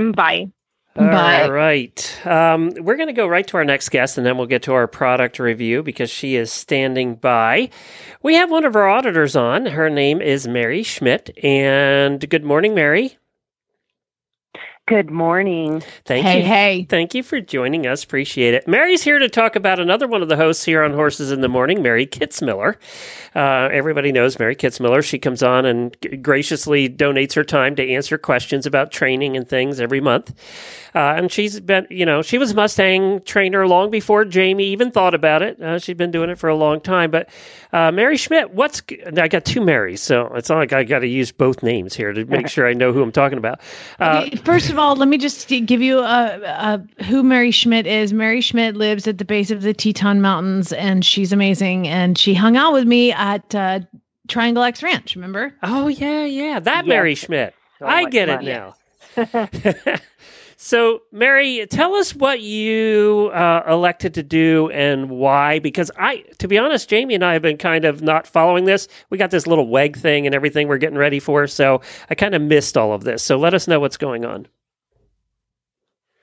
[0.00, 0.52] Mm,
[0.96, 1.42] bye Bye.
[1.42, 2.26] All right.
[2.26, 4.72] Um, we're going to go right to our next guest, and then we'll get to
[4.72, 7.70] our product review because she is standing by.
[8.22, 9.66] We have one of our auditors on.
[9.66, 11.30] Her name is Mary Schmidt.
[11.44, 13.18] And good morning, Mary.
[14.86, 15.82] Good morning.
[16.04, 16.46] Thank hey, you.
[16.46, 16.86] hey.
[16.88, 18.04] Thank you for joining us.
[18.04, 18.68] Appreciate it.
[18.68, 21.48] Mary's here to talk about another one of the hosts here on Horses in the
[21.48, 22.76] Morning, Mary Kitzmiller.
[23.34, 25.02] Uh, everybody knows Mary Kitzmiller.
[25.04, 29.48] She comes on and g- graciously donates her time to answer questions about training and
[29.48, 30.32] things every month.
[30.94, 35.14] Uh, and she's been, you know, she was Mustang trainer long before Jamie even thought
[35.14, 35.60] about it.
[35.60, 37.10] Uh, she's been doing it for a long time.
[37.10, 37.28] But
[37.72, 41.00] uh, Mary Schmidt, what's, g- I got two Marys, so it's not like I got
[41.00, 43.60] to use both names here to make sure I know who I'm talking about.
[43.98, 46.40] Uh, First of all, let me just give you a,
[46.98, 48.12] a who Mary Schmidt is.
[48.12, 51.88] Mary Schmidt lives at the base of the Teton Mountains, and she's amazing.
[51.88, 53.80] And she hung out with me at uh,
[54.28, 55.16] Triangle X Ranch.
[55.16, 55.54] Remember?
[55.62, 56.88] Oh yeah, yeah, that Yes.
[56.90, 57.54] Mary Schmidt.
[57.78, 58.46] So I much get fun.
[58.46, 58.74] it
[59.16, 59.96] now.
[60.58, 65.58] So, Mary, tell us what you uh, elected to do and why.
[65.58, 68.88] Because I, to be honest, Jamie and I have been kind of not following this.
[69.10, 72.34] We got this little WEG thing and everything we're getting ready for, so I kind
[72.34, 73.22] of missed all of this.
[73.22, 74.48] So, let us know what's going on.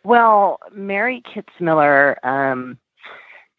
[0.05, 2.77] Well, Mary Kitzmiller um,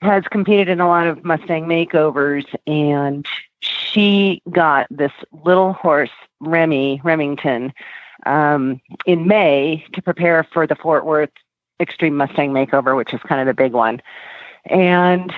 [0.02, 3.26] has competed in a lot of Mustang makeovers, and
[3.60, 5.12] she got this
[5.44, 7.72] little horse, Remy Remington,
[8.26, 11.30] um, in May to prepare for the Fort Worth
[11.80, 14.02] Extreme Mustang Makeover, which is kind of the big one.
[14.66, 15.34] And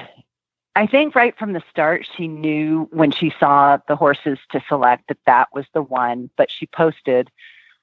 [0.74, 5.08] I think right from the start, she knew when she saw the horses to select
[5.08, 6.30] that that was the one.
[6.36, 7.30] But she posted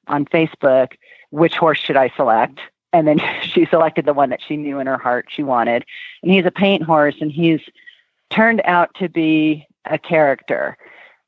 [0.08, 0.94] on Facebook,
[1.32, 2.60] which horse should I select?
[2.94, 5.84] And then she selected the one that she knew in her heart she wanted.
[6.22, 7.62] And he's a paint horse, and he's
[8.30, 10.78] turned out to be a character.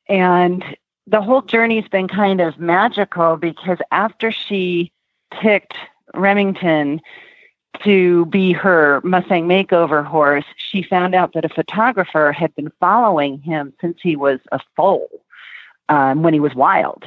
[0.08, 0.64] And
[1.06, 4.92] the whole journey's been kind of magical because after she
[5.30, 5.74] picked
[6.14, 7.00] Remington
[7.82, 13.38] to be her Mustang makeover horse, she found out that a photographer had been following
[13.40, 15.08] him since he was a foal,
[15.88, 17.04] um, when he was wild.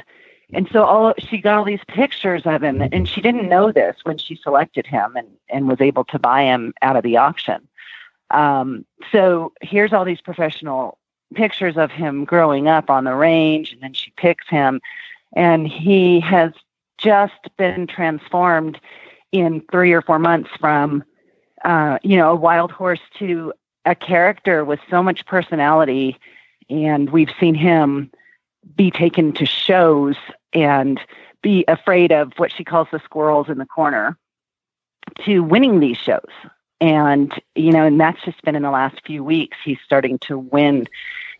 [0.52, 3.96] And so all she got all these pictures of him, and she didn't know this
[4.02, 7.68] when she selected him and, and was able to buy him out of the auction.
[8.30, 10.98] Um, so here's all these professional
[11.34, 14.80] pictures of him growing up on the range, and then she picks him,
[15.34, 16.52] and he has
[16.98, 18.78] just been transformed
[19.32, 21.04] in three or four months from,
[21.64, 23.52] uh, you know, a wild horse to
[23.84, 26.18] a character with so much personality,
[26.68, 28.10] and we've seen him
[28.76, 30.16] be taken to shows
[30.52, 31.00] and
[31.42, 34.16] be afraid of what she calls the squirrels in the corner
[35.24, 36.30] to winning these shows.
[36.80, 39.58] And, you know, and that's just been in the last few weeks.
[39.64, 40.88] He's starting to win.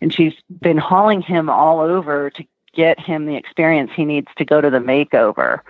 [0.01, 4.45] And she's been hauling him all over to get him the experience he needs to
[4.45, 5.61] go to the makeover.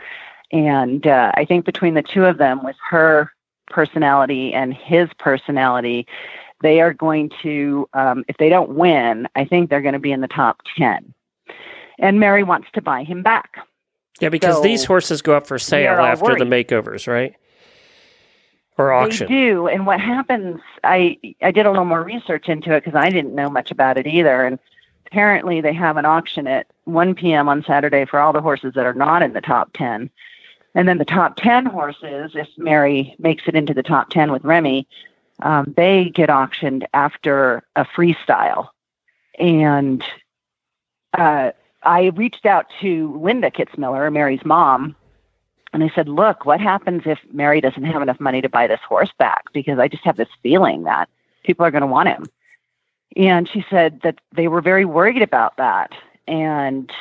[0.52, 3.32] And uh, I think between the two of them, with her
[3.68, 6.08] personality and his personality,
[6.62, 10.12] they are going to, um, if they don't win, I think they're going to be
[10.12, 11.14] in the top 10.
[12.02, 13.58] And Mary wants to buy him back.
[14.20, 17.36] Yeah, because So, these horses go up for sale after the makeovers, right?
[18.78, 19.28] Or auction.
[19.28, 20.60] They do, and what happens?
[20.84, 23.98] I I did a little more research into it because I didn't know much about
[23.98, 24.44] it either.
[24.44, 24.58] And
[25.06, 27.48] apparently, they have an auction at 1 p.m.
[27.48, 30.10] on Saturday for all the horses that are not in the top 10.
[30.74, 34.44] And then the top 10 horses, if Mary makes it into the top 10 with
[34.46, 34.88] Remy,
[35.42, 38.70] um, they get auctioned after a freestyle.
[39.38, 40.04] And
[41.14, 41.52] uh,
[41.84, 44.96] I reached out to Linda Kitzmiller, Mary's mom,
[45.74, 48.82] and I said, Look, what happens if Mary doesn't have enough money to buy this
[48.88, 49.46] horse back?
[49.54, 51.10] Because I just have this feeling that
[51.44, 52.26] people are going to want him.
[53.16, 55.92] And she said that they were very worried about that.
[56.28, 56.92] And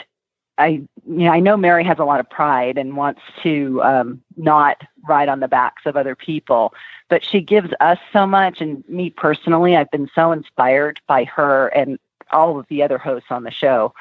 [0.58, 4.22] I, you know, I know Mary has a lot of pride and wants to um,
[4.36, 6.74] not ride on the backs of other people,
[7.08, 8.60] but she gives us so much.
[8.60, 11.98] And me personally, I've been so inspired by her and
[12.32, 13.94] all of the other hosts on the show.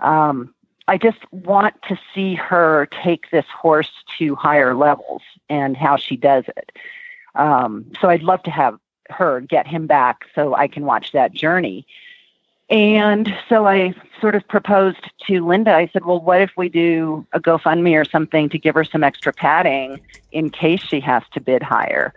[0.00, 0.54] Um,
[0.88, 6.16] I just want to see her take this horse to higher levels and how she
[6.16, 6.72] does it.
[7.34, 8.78] Um, so I'd love to have
[9.10, 11.86] her get him back so I can watch that journey.
[12.70, 15.74] And so I sort of proposed to Linda.
[15.74, 19.02] I said, "Well, what if we do a GoFundMe or something to give her some
[19.02, 20.00] extra padding
[20.32, 22.12] in case she has to bid higher?"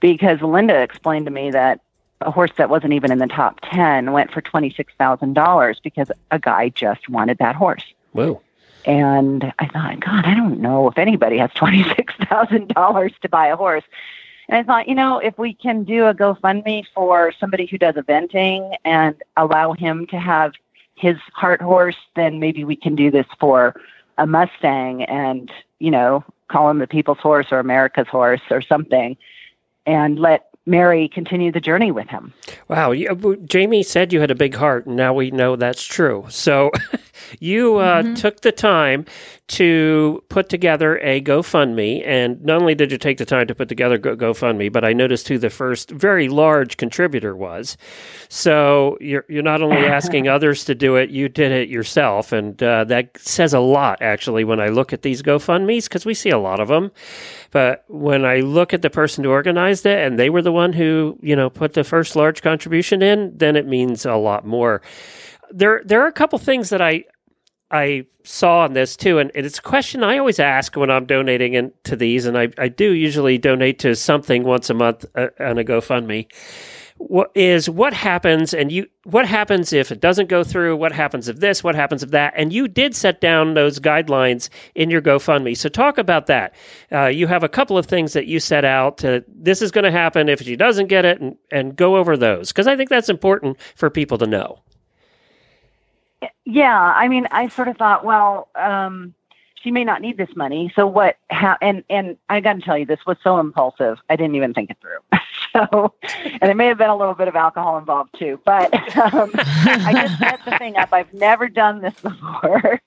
[0.00, 1.80] Because Linda explained to me that
[2.20, 6.68] a horse that wasn't even in the top 10 went for $26,000 because a guy
[6.70, 7.84] just wanted that horse.
[8.12, 8.40] Whoa.
[8.84, 13.84] And I thought, God, I don't know if anybody has $26,000 to buy a horse.
[14.48, 17.96] And I thought, you know, if we can do a GoFundMe for somebody who does
[17.96, 20.52] eventing and allow him to have
[20.94, 23.78] his heart horse, then maybe we can do this for
[24.18, 25.50] a Mustang and,
[25.80, 29.16] you know, call him the people's horse or America's horse or something
[29.84, 32.32] and let Mary continue the journey with him.
[32.68, 32.92] Wow.
[32.92, 36.26] Uh, Jamie said you had a big heart, and now we know that's true.
[36.28, 36.72] So
[37.40, 39.06] you uh, took the time
[39.48, 42.04] to put together a GoFundMe.
[42.04, 44.92] And not only did you take the time to put together Go- GoFundMe, but I
[44.92, 47.76] noticed who the first very large contributor was.
[48.28, 52.32] So you're, you're not only asking others to do it, you did it yourself.
[52.32, 56.14] And uh, that says a lot, actually, when I look at these GoFundMes, because we
[56.14, 56.90] see a lot of them.
[57.56, 60.74] But when I look at the person who organized it and they were the one
[60.74, 64.82] who, you know, put the first large contribution in, then it means a lot more.
[65.50, 67.04] There there are a couple things that I
[67.70, 71.54] I saw on this too, and it's a question I always ask when I'm donating
[71.54, 75.28] in, to these, and I, I do usually donate to something once a month uh,
[75.40, 76.26] on a GoFundMe.
[76.98, 80.76] What is what happens and you what happens if it doesn't go through?
[80.76, 81.62] What happens if this?
[81.62, 82.32] What happens if that?
[82.36, 85.56] And you did set down those guidelines in your gofundme.
[85.56, 86.54] So talk about that.
[86.90, 89.84] Uh, you have a couple of things that you set out to this is going
[89.84, 92.90] to happen if she doesn't get it and, and go over those because i think
[92.90, 94.58] that's important for people to know.
[96.44, 99.14] Yeah, I mean, I sort of thought, well, um,
[99.66, 100.72] she may not need this money.
[100.76, 101.16] So what?
[101.28, 101.56] How?
[101.60, 103.98] And and I got to tell you, this was so impulsive.
[104.08, 104.98] I didn't even think it through.
[105.52, 108.38] so, and there may have been a little bit of alcohol involved too.
[108.44, 110.92] But um, I just set the thing up.
[110.92, 112.80] I've never done this before.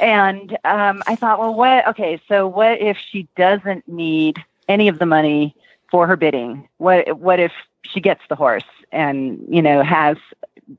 [0.00, 1.88] And um, I thought, well, what?
[1.88, 4.36] Okay, so what if she doesn't need
[4.68, 5.56] any of the money
[5.90, 6.68] for her bidding?
[6.76, 8.62] What What if she gets the horse
[8.92, 10.16] and you know has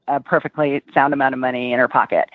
[0.07, 2.29] a perfectly sound amount of money in her pocket?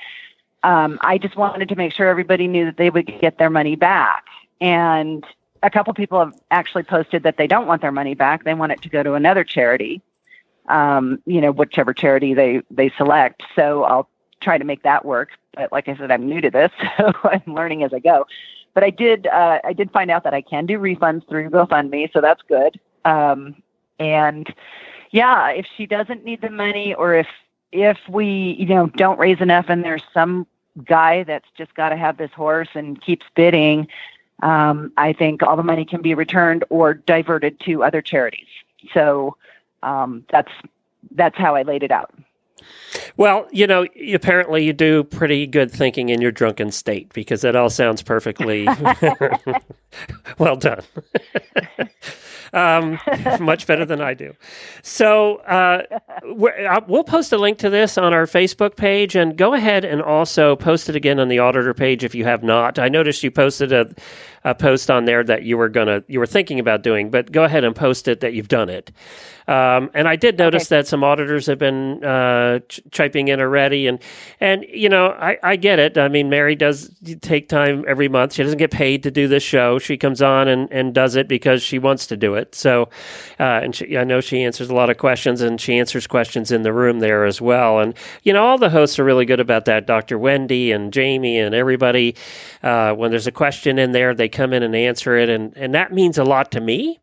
[0.62, 3.76] Um, I just wanted to make sure everybody knew that they would get their money
[3.76, 4.24] back.
[4.61, 5.24] And
[5.62, 8.72] a couple people have actually posted that they don't want their money back; they want
[8.72, 10.02] it to go to another charity.
[10.68, 13.42] Um, you know, whichever charity they they select.
[13.54, 14.09] So I'll
[14.40, 15.30] try to make that work.
[15.54, 18.26] But like I said, I'm new to this, so I'm learning as I go.
[18.74, 22.12] But I did uh, I did find out that I can do refunds through GoFundMe,
[22.12, 22.78] so that's good.
[23.04, 23.62] Um,
[23.98, 24.52] and
[25.11, 27.26] yeah, if she doesn't need the money, or if
[27.73, 30.47] if we you know don't raise enough, and there's some
[30.85, 33.89] guy that's just got to have this horse and keeps bidding,
[34.43, 38.47] um, I think all the money can be returned or diverted to other charities.
[38.93, 39.37] So
[39.83, 40.53] um, that's
[41.12, 42.12] that's how I laid it out.
[43.17, 47.57] Well, you know, apparently you do pretty good thinking in your drunken state because that
[47.57, 48.67] all sounds perfectly
[50.39, 50.83] well done.
[52.57, 52.98] um,
[53.40, 54.34] much better than I do.
[54.82, 59.54] So uh, uh, we'll post a link to this on our Facebook page, and go
[59.54, 62.78] ahead and also post it again on the auditor page if you have not.
[62.78, 63.88] I noticed you posted a,
[64.47, 67.42] a post on there that you were gonna you were thinking about doing, but go
[67.42, 68.92] ahead and post it that you've done it.
[69.49, 73.86] Um, and I did notice that some auditors have been uh, ch- chiming in already,
[73.88, 74.01] and
[74.40, 75.99] and you know I, I get it.
[75.99, 76.90] I mean, Mary does
[77.20, 78.34] take time every month.
[78.34, 79.78] She doesn't get paid to do this show.
[79.78, 82.55] She comes on and, and does it because she wants to do it.
[82.55, 82.88] So,
[83.38, 86.53] uh, and she, I know she answers a lot of questions, and she answers questions
[86.53, 87.80] in the room there as well.
[87.80, 89.86] And you know, all the hosts are really good about that.
[89.86, 90.18] Dr.
[90.18, 92.14] Wendy and Jamie and everybody.
[92.62, 95.74] Uh, when there's a question in there, they come in and answer it, and and
[95.74, 97.01] that means a lot to me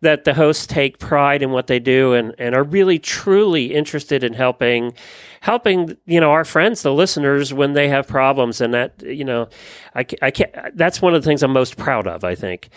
[0.00, 4.22] that the hosts take pride in what they do and, and are really truly interested
[4.22, 4.92] in helping
[5.40, 9.48] helping you know our friends the listeners when they have problems and that you know
[9.94, 12.68] I, I can't that's one of the things i'm most proud of i think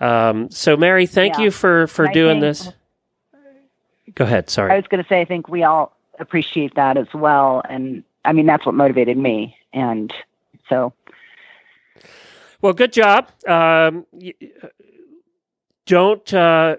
[0.00, 1.44] um, so mary thank Yeah.
[1.44, 2.72] you for for I doing think- this
[4.14, 7.08] go ahead sorry I was going to say, I think we all appreciate that as
[7.14, 7.62] well.
[7.68, 9.54] And I mean, that's what motivated me.
[9.72, 10.12] And
[10.68, 10.92] so,
[12.66, 13.28] Well, good job.
[13.46, 14.06] Um,
[15.86, 16.34] don't.
[16.34, 16.74] Uh,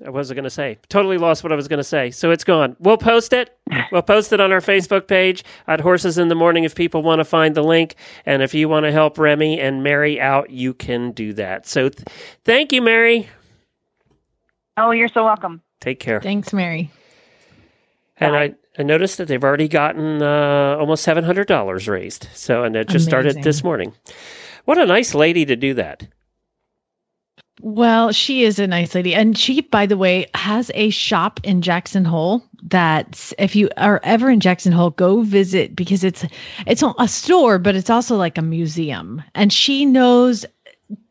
[0.00, 0.78] what was I going to say?
[0.88, 2.10] Totally lost what I was going to say.
[2.10, 2.74] So it's gone.
[2.80, 3.56] We'll post it.
[3.92, 7.20] We'll post it on our Facebook page at Horses in the Morning if people want
[7.20, 7.94] to find the link.
[8.26, 11.68] And if you want to help Remy and Mary out, you can do that.
[11.68, 12.08] So th-
[12.44, 13.28] thank you, Mary.
[14.76, 15.62] oh, you're so welcome.
[15.80, 16.20] Take care.
[16.20, 16.90] Thanks, Mary.
[18.16, 22.26] And I, I noticed that they've already gotten uh, almost seven hundred dollars raised.
[22.34, 23.92] So and that just started this morning.
[24.68, 26.06] What a nice lady to do that.
[27.62, 29.14] Well, she is a nice lady.
[29.14, 33.98] And she, by the way, has a shop in Jackson Hole that if you are
[34.04, 36.22] ever in Jackson Hole, go visit because it's
[36.66, 39.22] it's a store, but it's also like a museum.
[39.34, 40.44] And she knows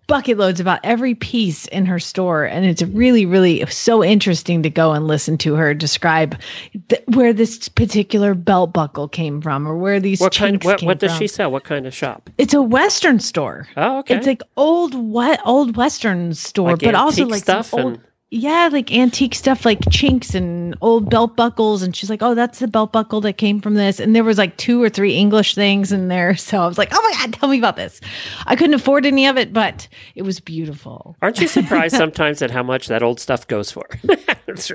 [0.07, 4.69] bucket loads about every piece in her store and it's really really so interesting to
[4.69, 6.39] go and listen to her describe
[6.87, 10.63] th- where this particular belt buckle came from or where these What kind?
[10.63, 11.19] What, what does from.
[11.19, 11.51] she sell?
[11.51, 12.29] What kind of shop?
[12.37, 14.15] it's a western store Oh, okay.
[14.15, 18.01] it's like old what old western store Like but also like some stuff old and-
[18.29, 22.59] yeah like antique stuff like chinks and old belt buckles and she's like oh that's
[22.59, 25.55] the belt buckle that came from this and there was like two or three english
[25.55, 28.01] things in there so i was like oh my god tell me about this
[28.45, 32.51] i couldn't afford any of it but it was beautiful Aren't you surprised sometimes at
[32.51, 33.87] how much that old stuff goes for?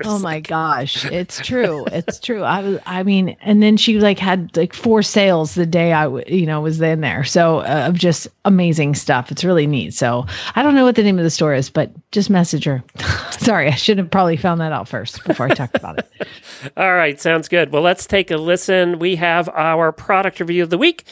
[0.05, 1.85] Oh my gosh, it's true.
[1.91, 2.43] It's true.
[2.43, 6.03] I was, I mean, and then she like had like four sales the day I,
[6.03, 7.23] w- you know, was in there.
[7.23, 9.31] So uh, of just amazing stuff.
[9.31, 9.93] It's really neat.
[9.93, 10.25] So
[10.55, 12.81] I don't know what the name of the store is, but just message her.
[13.31, 16.27] Sorry, I should have probably found that out first before I talked about it.
[16.77, 17.73] All right, sounds good.
[17.73, 18.99] Well, let's take a listen.
[18.99, 21.03] We have our product review of the week,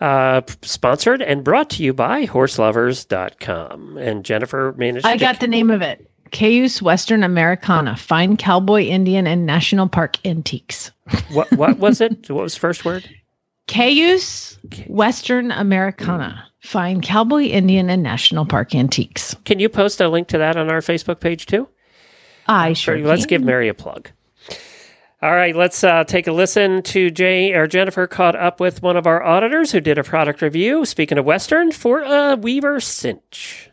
[0.00, 3.96] uh, sponsored and brought to you by horseloverz.com.
[3.96, 6.08] And Jennifer managed I to got the name of it.
[6.30, 10.90] Cayuse Western Americana, fine cowboy Indian and national park antiques.
[11.32, 12.30] what what was it?
[12.30, 13.08] What was the first word?
[13.66, 19.36] Cayuse Western Americana, fine cowboy Indian and national park antiques.
[19.44, 21.68] Can you post a link to that on our Facebook page too?
[22.46, 22.98] I sure.
[22.98, 23.40] Let's can.
[23.40, 24.08] give Mary a plug.
[25.20, 28.96] All right, let's uh, take a listen to Jay or Jennifer caught up with one
[28.96, 30.84] of our auditors who did a product review.
[30.84, 33.70] Speaking of Western, for a Weaver cinch.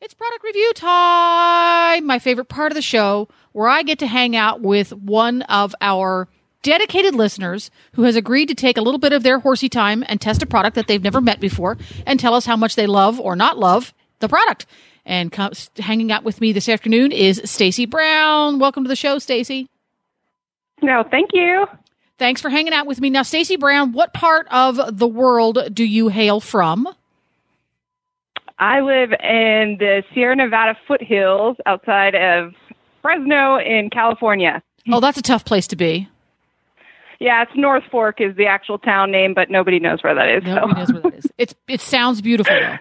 [0.00, 4.34] It's product review time, my favorite part of the show, where I get to hang
[4.34, 6.26] out with one of our
[6.62, 10.20] dedicated listeners who has agreed to take a little bit of their horsey time and
[10.20, 13.18] test a product that they've never met before and tell us how much they love
[13.18, 14.66] or not love the product.
[15.06, 18.58] And co- hanging out with me this afternoon is Stacy Brown.
[18.58, 19.66] Welcome to the show, Stacy.
[20.82, 21.66] No, thank you.
[22.18, 23.08] Thanks for hanging out with me.
[23.08, 26.86] Now, Stacy Brown, what part of the world do you hail from?
[28.58, 32.52] I live in the Sierra Nevada foothills outside of
[33.00, 34.62] Fresno in California.
[34.92, 36.08] Oh, that's a tough place to be.
[37.20, 40.42] Yeah, it's North Fork is the actual town name, but nobody knows where that is.
[40.42, 40.78] Nobody so.
[40.78, 41.26] knows where that is.
[41.38, 42.76] It's it sounds beautiful though.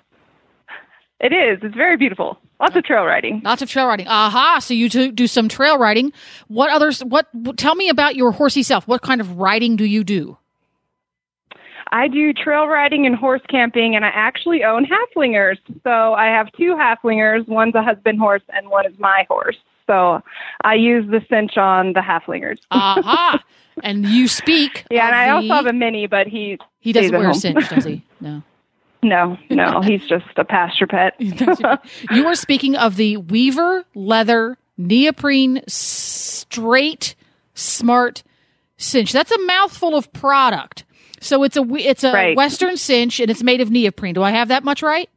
[1.20, 1.60] It is.
[1.62, 2.40] It's very beautiful.
[2.60, 3.42] Lots of trail riding.
[3.44, 4.08] Lots of trail riding.
[4.08, 4.60] Aha!
[4.60, 6.12] So you do, do some trail riding.
[6.48, 7.04] What others?
[7.04, 7.28] What?
[7.58, 8.88] Tell me about your horsey self.
[8.88, 10.38] What kind of riding do you do?
[11.92, 15.58] I do trail riding and horse camping, and I actually own Haflingers.
[15.84, 17.48] So I have two Haflingers.
[17.48, 19.58] One's a husband horse, and one is my horse.
[19.88, 20.22] So
[20.64, 22.60] I use the cinch on the Haflingers.
[22.72, 23.44] Aha!
[23.84, 24.86] and you speak.
[24.92, 27.70] yeah, and I the- also have a mini, but he He doesn't wear a cinch,
[27.70, 28.04] does he?
[28.22, 28.44] No.
[29.02, 31.16] no, no, he's just a pasture pet.
[32.12, 37.16] You are speaking of the Weaver leather neoprene straight
[37.54, 38.24] smart
[38.78, 39.14] cinch.
[39.14, 40.84] That's a mouthful of product.
[41.22, 42.36] So it's a it's a Right.
[42.38, 44.14] Western cinch and it's made of neoprene.
[44.16, 45.10] Do I have that much right?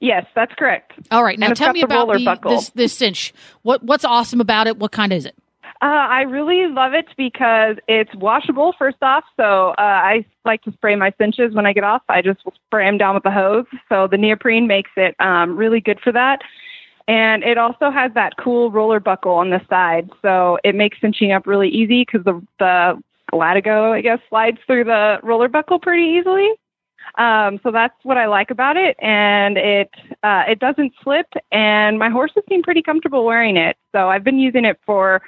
[0.00, 0.92] Yes, that's correct.
[1.10, 1.38] All right.
[1.38, 3.32] Now tell me about the, this this cinch.
[3.62, 4.76] What what's awesome about it?
[4.76, 5.34] What kind is it?
[5.82, 9.24] Uh, I really love it because it's washable, first off.
[9.36, 12.02] So uh, I like to spray my cinches when I get off.
[12.08, 13.66] I just spray them down with the hose.
[13.88, 16.40] So the neoprene makes it um, really good for that.
[17.08, 20.10] And it also has that cool roller buckle on the side.
[20.22, 23.00] So it makes cinching up really easy because the, the
[23.32, 26.50] Latigo, I guess, slides through the roller buckle pretty easily.
[27.18, 29.90] Um, so that's what I like about it, and it
[30.22, 33.76] uh, it doesn't slip, and my horses seem pretty comfortable wearing it.
[33.92, 35.22] So I've been using it for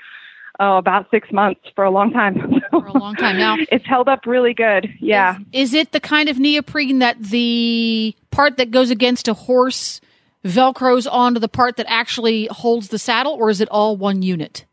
[0.59, 2.37] oh about six months for a long time.
[2.71, 3.57] For a long time now.
[3.73, 4.89] it's held up really good.
[5.01, 10.01] Yeah, Is it the kind of neoprene that the part that goes against a horse
[10.45, 14.65] velcros onto the part that actually holds the saddle, or is it all one unit?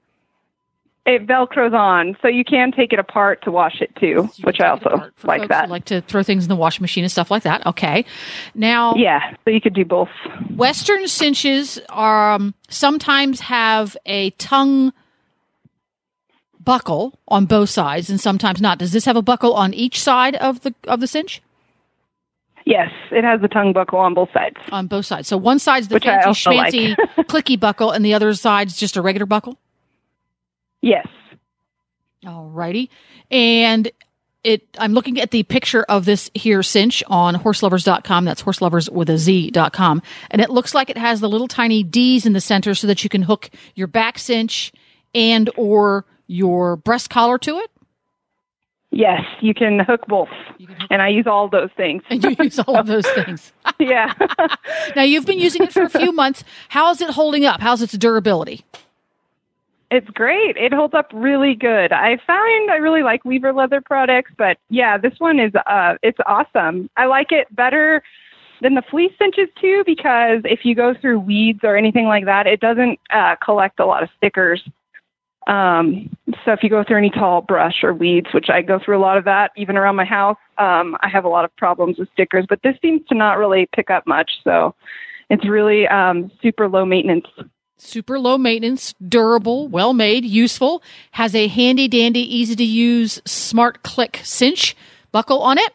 [1.06, 4.70] it velcros on, so you can take it apart to wash it too, which I
[4.70, 5.70] also like that.
[5.70, 7.66] like to throw things in the washing machine and stuff like that.
[7.68, 8.06] Okay.
[8.56, 10.10] Now, yeah, so you could do both.
[10.56, 14.94] Western cinches are um, sometimes have a tongue
[16.66, 18.80] buckle on both sides, and sometimes not.
[18.80, 21.42] Does this have a buckle on each side of the of the cinch?
[22.66, 24.56] Yes, it has the tongue buckle on both sides.
[24.72, 25.28] On both sides.
[25.28, 26.74] So one side's the Which fancy also like.
[27.28, 29.58] clicky buckle, and the other side's just a regular buckle.
[30.82, 31.08] Yes.
[32.26, 32.90] All righty.
[33.30, 33.92] And
[34.44, 38.26] it I'm looking at the picture of this here cinch on horseloverz.com.
[38.26, 40.02] That's horselovers with a Z.com.
[40.32, 43.04] And it looks like it has the little tiny D's in the center so that
[43.04, 44.72] you can hook your back cinch
[45.14, 47.72] and or your breast collar to it.
[48.92, 50.30] Yes, you can hook both,
[50.90, 52.02] and I use all those things.
[52.10, 53.52] And you use all of those things.
[53.80, 54.14] yeah.
[54.96, 56.46] now you've been using it for a few months.
[56.70, 57.60] How is it holding up?
[57.60, 58.64] How's its durability?
[59.92, 60.58] It's great.
[60.58, 61.92] It holds up really good.
[61.92, 66.18] I find I really like Weaver leather products, but yeah, this one is uh it's
[66.26, 66.90] awesome.
[66.98, 68.02] I like it better
[68.62, 72.48] than the fleece cinches too because if you go through weeds or anything like that,
[72.48, 74.64] it doesn't uh collect a lot of stickers.
[75.48, 78.98] Um so if you go through any tall brush or weeds, which I go through
[78.98, 81.98] a lot of that even around my house, um I have a lot of problems
[81.98, 84.32] with stickers, but this seems to not really pick up much.
[84.44, 84.76] So
[85.30, 87.28] it's really um super low maintenance.
[87.78, 90.82] Super low maintenance, durable, well made, useful,
[91.12, 94.76] has a handy dandy, easy to use smart click cinch
[95.12, 95.72] buckle on it.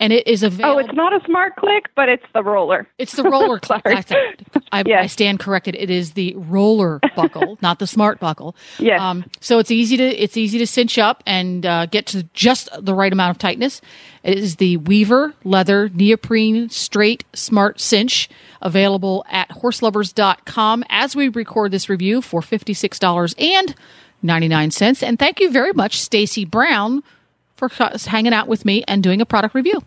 [0.00, 0.76] And it is available.
[0.76, 2.88] Oh, it's not a smart click, but it's the roller.
[2.98, 3.82] It's the roller click.
[3.86, 4.34] I, thought-
[4.72, 5.74] I, stand corrected.
[5.76, 8.56] It is the roller buckle, not the smart buckle.
[8.78, 9.00] Yes.
[9.00, 12.68] Um, so it's easy to it's easy to cinch up and uh, get to just
[12.78, 13.80] the right amount of tightness.
[14.22, 18.28] It is the Weaver leather neoprene straight smart cinch
[18.62, 23.74] available at horseloverz.com as we record this review for $56 and
[24.22, 25.02] 99 cents.
[25.02, 27.02] And thank you very much, Stacy Brown,
[27.56, 27.68] for
[28.06, 29.82] hanging out with me and doing a product review.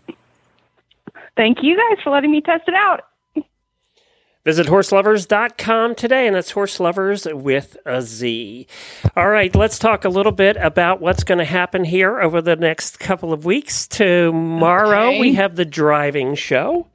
[1.36, 3.07] Thank you guys for letting me test it out.
[4.48, 8.66] Visit horseloverz.com today, and that's horse lovers with a Z.
[9.14, 12.56] All right, let's talk a little bit about what's going to happen here over the
[12.56, 13.86] next couple of weeks.
[13.86, 15.20] Tomorrow, Okay.
[15.20, 16.86] we have the driving show.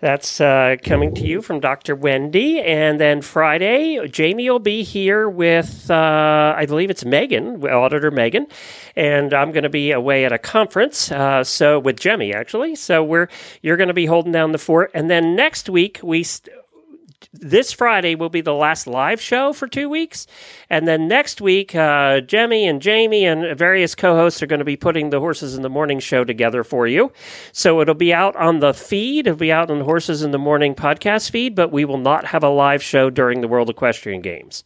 [0.00, 1.94] That's uh, coming to you from Dr.
[1.94, 2.62] Wendy.
[2.62, 8.46] And then Friday, Jamie will be here with, uh, I believe it's Megan, Auditor Megan.
[8.96, 12.76] And I'm going to be away at a conference, uh, so with Jemmy, actually.
[12.76, 13.28] So we're
[13.60, 14.90] you're going to be holding down the fort.
[14.94, 16.22] And then next week, we.
[16.22, 16.56] St-
[17.40, 20.26] this Friday will be the last live show for two weeks.
[20.70, 24.64] And then next week, uh, Jemmy and Jamie and various co hosts are going to
[24.64, 27.12] be putting the Horses in the Morning show together for you.
[27.52, 30.38] So it'll be out on the feed, it'll be out on the Horses in the
[30.38, 34.22] Morning podcast feed, but we will not have a live show during the World Equestrian
[34.22, 34.64] Games.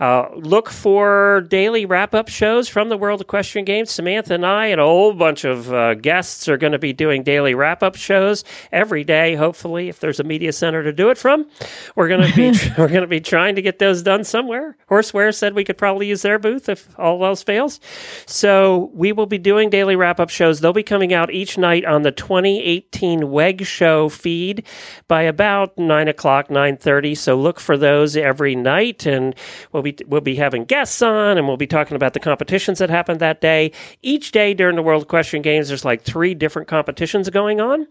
[0.00, 3.90] Uh, look for daily wrap up shows from the World Equestrian Games.
[3.90, 7.22] Samantha and I and a whole bunch of uh, guests are going to be doing
[7.22, 9.34] daily wrap up shows every day.
[9.34, 11.48] Hopefully, if there's a media center to do it from,
[11.96, 14.76] we're going to be we're going to be trying to get those done somewhere.
[14.88, 17.80] Horseware said we could probably use their booth if all else fails.
[18.26, 20.60] So we will be doing daily wrap up shows.
[20.60, 24.64] They'll be coming out each night on the 2018 WEG Show feed
[25.08, 27.14] by about nine o'clock, nine thirty.
[27.14, 29.34] So look for those every night, and
[29.72, 32.90] we'll be we'll be having guests on, and we'll be talking about the competitions that
[32.90, 33.72] happened that day.
[34.02, 37.86] Each day during the World Equestrian Games, there's like three different competitions going on.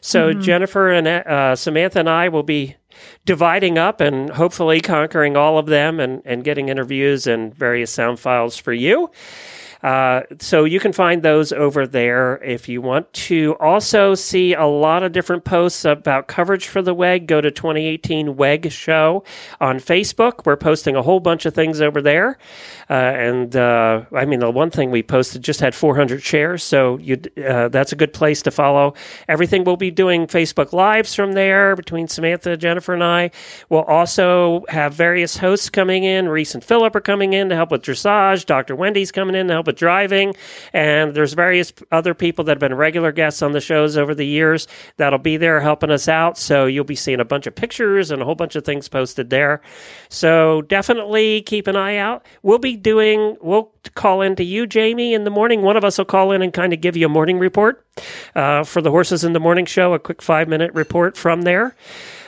[0.00, 2.76] So Jennifer and uh, Samantha and I will be
[3.24, 8.18] dividing up and hopefully conquering all of them and, and getting interviews and various sound
[8.18, 9.10] files for you.
[9.82, 14.66] Uh, so you can find those over there if you want to also see a
[14.66, 17.26] lot of different posts about coverage for the WEG.
[17.26, 19.24] Go to 2018 WEG Show
[19.60, 20.46] on Facebook.
[20.46, 22.38] We're posting a whole bunch of things over there.
[22.88, 26.98] Uh, and uh, I mean, the one thing we posted just had 400 shares, so
[27.44, 28.94] uh, that's a good place to follow.
[29.28, 33.30] Everything we'll be doing Facebook Lives from there between Samantha, Jennifer, and I.
[33.68, 36.28] We'll also have various hosts coming in.
[36.28, 38.46] Reese and Philip are coming in to help with dressage.
[38.46, 38.76] Dr.
[38.76, 40.34] Wendy's coming in to help with driving,
[40.72, 44.26] and there's various other people that have been regular guests on the shows over the
[44.26, 46.38] years that'll be there helping us out.
[46.38, 49.30] So you'll be seeing a bunch of pictures and a whole bunch of things posted
[49.30, 49.60] there.
[50.08, 52.26] So definitely keep an eye out.
[52.42, 55.62] We'll be doing, we'll call in to you, Jamie, in the morning.
[55.62, 57.84] One of us will call in and kind of give you a morning report
[58.34, 61.74] uh, for the Horses in the Morning show, a quick five minute report from there.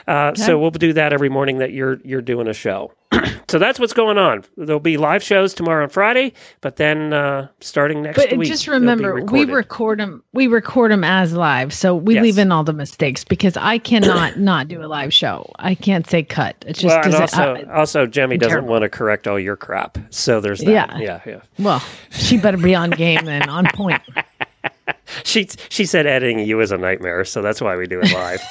[0.07, 2.91] Uh, So we'll do that every morning that you're you're doing a show.
[3.47, 4.43] so that's what's going on.
[4.57, 8.29] There'll be live shows tomorrow and Friday, but then uh, starting next week.
[8.31, 10.21] But week, just remember, we record them.
[10.33, 12.23] We record them as live, so we Yes.
[12.23, 15.49] leave in all the mistakes because I cannot not do a live show.
[15.59, 16.55] I can't say cut.
[16.67, 18.69] It just well, and also, uh, also, Jemmy doesn't terrible.
[18.69, 19.97] want to correct all your crap.
[20.09, 20.69] So there's that.
[20.71, 20.97] Yeah.
[20.99, 21.41] yeah, yeah.
[21.57, 21.81] well,
[22.11, 24.01] she better be on game and on point.
[25.23, 28.41] She she said editing you is a nightmare, so that's why we do it live.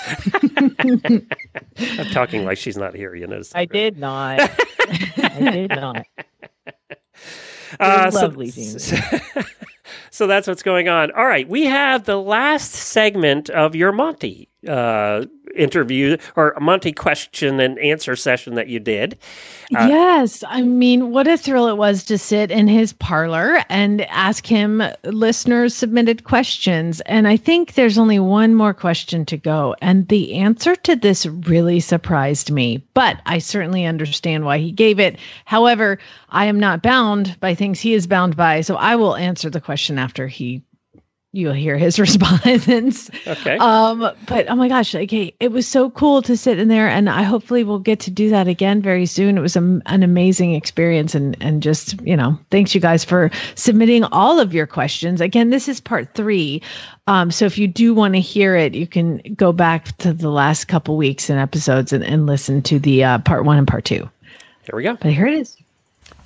[2.01, 3.15] I'm talking like she's not here.
[3.15, 3.43] You know.
[3.55, 4.41] I did not.
[5.19, 6.07] I did not.
[7.81, 9.47] Uh, lovely, so, Jamie.
[10.11, 11.11] so that's what's going on.
[11.11, 15.25] All right, we have the last segment of your Monty uh,
[15.57, 19.19] interview or Monty question and answer session that you did.
[19.77, 24.03] Uh, yes, I mean, what a thrill it was to sit in his parlor and
[24.03, 27.01] ask him listeners submitted questions.
[27.03, 29.75] And I think there's only one more question to go.
[29.81, 35.01] And the answer to this really surprised me, but I certainly understand why he gave
[35.01, 35.19] it.
[35.45, 35.99] However,
[36.29, 38.61] I am not bound by things he is bound by.
[38.61, 40.63] So I will answer the question after he.
[41.35, 43.11] You'll hear his response.
[43.27, 43.59] Okay.
[43.59, 46.89] Um, but oh my gosh, like hey, it was so cool to sit in there,
[46.89, 49.37] and I hopefully will get to do that again very soon.
[49.37, 53.33] It was a, an amazing experience, and and just you know, thanks you guys for
[53.57, 55.21] submitting all of your questions.
[55.21, 56.63] Again, this is part three,
[57.09, 60.31] um, so if you do want to hear it, you can go back to the
[60.31, 63.85] last couple weeks and episodes and, and listen to the uh, part one and part
[63.85, 64.09] two.
[64.63, 64.95] Here we go.
[64.95, 65.57] But here it is.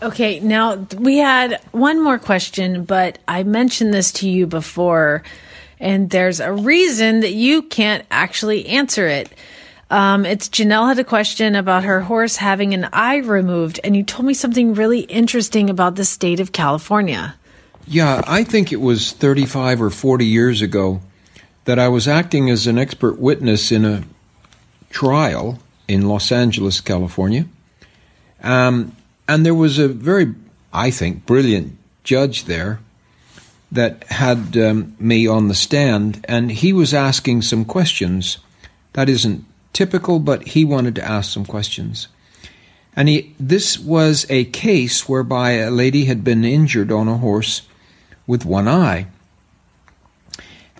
[0.00, 5.24] Okay, now we had one more question, but I mentioned this to you before,
[5.80, 9.32] and there's a reason that you can't actually answer it.
[9.90, 14.04] Um, it's Janelle had a question about her horse having an eye removed, and you
[14.04, 17.34] told me something really interesting about the state of California.
[17.86, 21.00] Yeah, I think it was 35 or 40 years ago
[21.64, 24.04] that I was acting as an expert witness in a
[24.90, 27.46] trial in Los Angeles, California.
[28.42, 28.94] Um,
[29.28, 30.34] and there was a very,
[30.72, 32.80] I think, brilliant judge there
[33.70, 38.38] that had um, me on the stand, and he was asking some questions.
[38.94, 42.08] That isn't typical, but he wanted to ask some questions.
[42.96, 47.62] And he, this was a case whereby a lady had been injured on a horse
[48.26, 49.06] with one eye.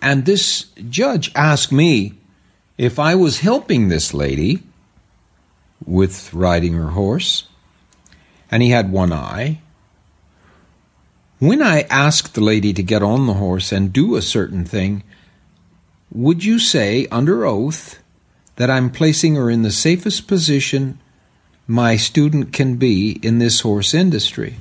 [0.01, 2.15] And this judge asked me
[2.79, 4.63] if I was helping this lady
[5.85, 7.48] with riding her horse,
[8.51, 9.61] and he had one eye.
[11.39, 15.05] When I asked the lady to get on the horse and do a certain thing,
[16.11, 18.01] would you say, under oath,
[18.57, 20.99] that I'm placing her in the safest position
[21.67, 24.57] my student can be in this horse industry?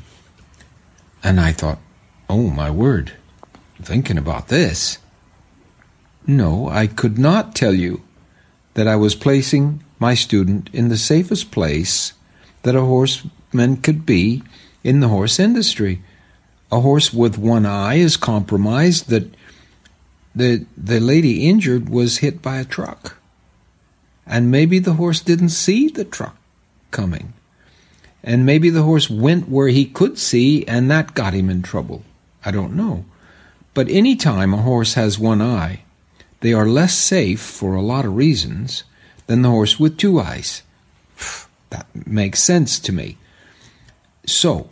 [1.24, 1.80] And I thought,
[2.30, 3.14] oh my word,
[3.82, 5.00] thinking about this.
[6.28, 8.04] No, I could not tell you
[8.74, 12.14] that I was placing my student in the safest place
[12.62, 12.82] that a
[13.48, 14.44] horseman could be
[14.84, 16.02] in the horse industry.
[16.72, 19.34] A horse with one eye is compromised that
[20.36, 23.18] the the lady injured was hit by a truck.
[24.26, 26.36] And maybe the horse didn't see the truck
[26.92, 27.34] coming.
[28.22, 32.04] And maybe the horse went where he could see and that got him in trouble.
[32.44, 33.06] I don't know.
[33.74, 35.84] But any time a horse has one eye,
[36.42, 38.84] they are less safe for a lot of reasons
[39.28, 40.64] than the horse with two eyes.
[41.70, 43.18] That makes sense to me.
[44.28, 44.68] So,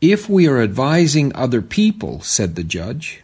[0.00, 3.22] if we are advising other people, said the judge,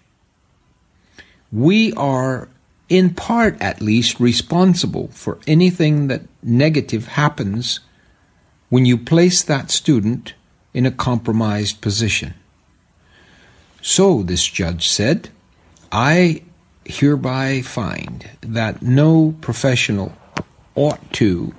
[1.50, 2.48] we are,
[2.88, 7.80] in part at least, responsible for anything that negative happens
[8.68, 10.34] when you place that student
[10.72, 12.34] in a compromised position.
[13.82, 15.30] So, this judge said,
[15.90, 16.44] I
[16.84, 20.12] hereby find that no professional
[20.76, 21.52] ought to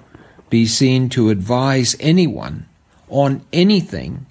[0.49, 2.68] be seen to advise anyone
[3.09, 4.25] on anything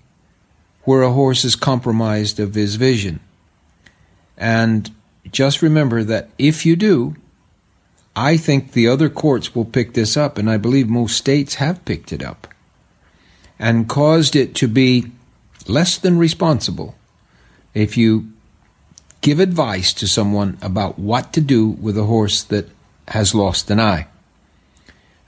[0.84, 3.20] where a horse is compromised of his vision.
[4.36, 4.90] And
[5.30, 7.16] just remember that if you do,
[8.16, 11.84] I think the other courts will pick this up, and I believe most states have
[11.84, 12.48] picked it up
[13.58, 15.12] and caused it to be
[15.66, 16.94] less than responsible
[17.74, 18.32] if you
[19.20, 22.70] give advice to someone about what to do with a horse that
[23.08, 24.06] has lost an eye.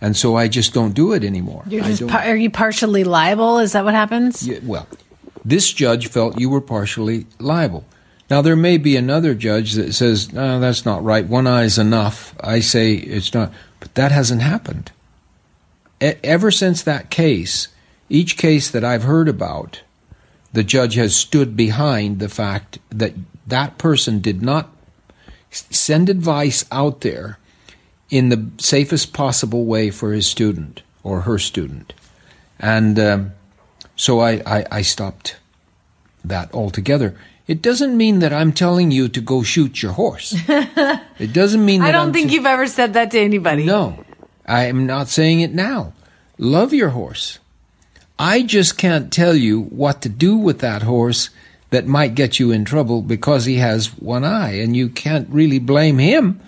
[0.00, 1.62] And so I just don't do it anymore.
[1.68, 3.58] You're I don't- par- are you partially liable?
[3.58, 4.46] Is that what happens?
[4.46, 4.86] Yeah, well,
[5.44, 7.84] this judge felt you were partially liable.
[8.30, 11.26] Now, there may be another judge that says, no, that's not right.
[11.26, 12.34] One eye is enough.
[12.40, 13.52] I say it's not.
[13.80, 14.92] But that hasn't happened.
[16.00, 17.68] E- ever since that case,
[18.08, 19.82] each case that I've heard about,
[20.52, 23.14] the judge has stood behind the fact that
[23.46, 24.70] that person did not
[25.50, 27.38] send advice out there
[28.10, 31.92] in the safest possible way for his student or her student.
[32.58, 33.32] And um,
[33.96, 35.36] so I, I, I stopped
[36.24, 37.16] that altogether.
[37.46, 40.36] It doesn't mean that I'm telling you to go shoot your horse.
[41.18, 43.66] It doesn't mean that I don't I'm think you've ever said that to anybody.
[43.66, 44.06] No,
[44.46, 45.92] I am not saying it now.
[46.38, 47.38] Love your horse.
[48.18, 51.28] I just can't tell you what to do with that horse
[51.68, 55.58] that might get you in trouble because he has one eye, and you can't really
[55.58, 56.40] blame him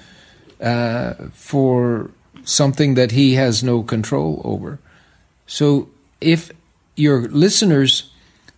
[0.62, 2.10] uh, for
[2.44, 4.78] something that he has no control over.
[5.46, 5.90] So
[6.20, 6.50] if
[6.96, 8.10] your listeners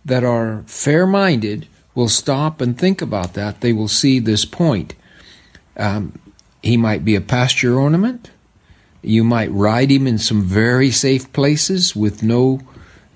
[0.05, 4.93] that are fair minded will stop and think about that, they will see this point.
[5.77, 6.19] Um,
[6.61, 8.29] he might be a pasture ornament.
[9.01, 12.61] You might ride him in some very safe places with no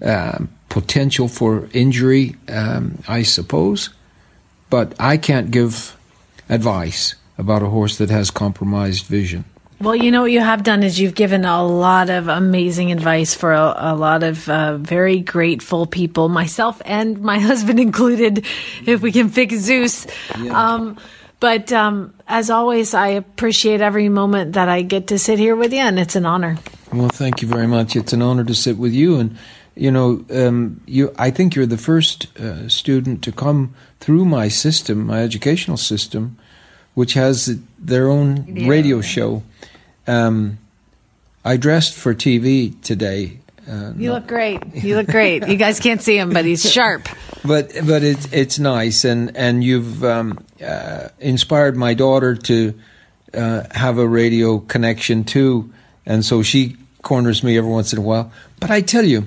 [0.03, 3.89] um, potential for injury, um, I suppose.
[4.69, 5.97] But I can't give
[6.47, 9.45] advice about a horse that has compromised vision.
[9.81, 13.33] Well, you know what you have done is you've given a lot of amazing advice
[13.33, 18.45] for a, a lot of uh, very grateful people, myself and my husband included,
[18.85, 20.05] if we can fix Zeus.
[20.51, 20.97] Um,
[21.39, 25.71] but um, as always, I appreciate every moment that I get to sit here with
[25.71, 26.57] you, and it's an honor.
[26.91, 27.95] Well, thank you very much.
[27.95, 29.37] It's an honor to sit with you, and
[29.75, 31.15] you know, um, you.
[31.17, 36.37] I think you're the first uh, student to come through my system, my educational system,
[36.99, 38.67] which has their own Yeah.
[38.67, 39.41] radio show.
[40.05, 40.57] Um,
[41.45, 43.39] I dressed for TV today.
[43.71, 44.59] Uh, You look great.
[44.75, 45.47] You look great.
[45.47, 47.07] You guys can't see him, but he's sharp.
[47.45, 52.73] but but it's it's nice, and and you've um, uh, inspired my daughter to
[53.33, 55.69] uh, have a radio connection too,
[56.05, 58.29] and so she corners me every once in a while.
[58.59, 59.23] But I tell you,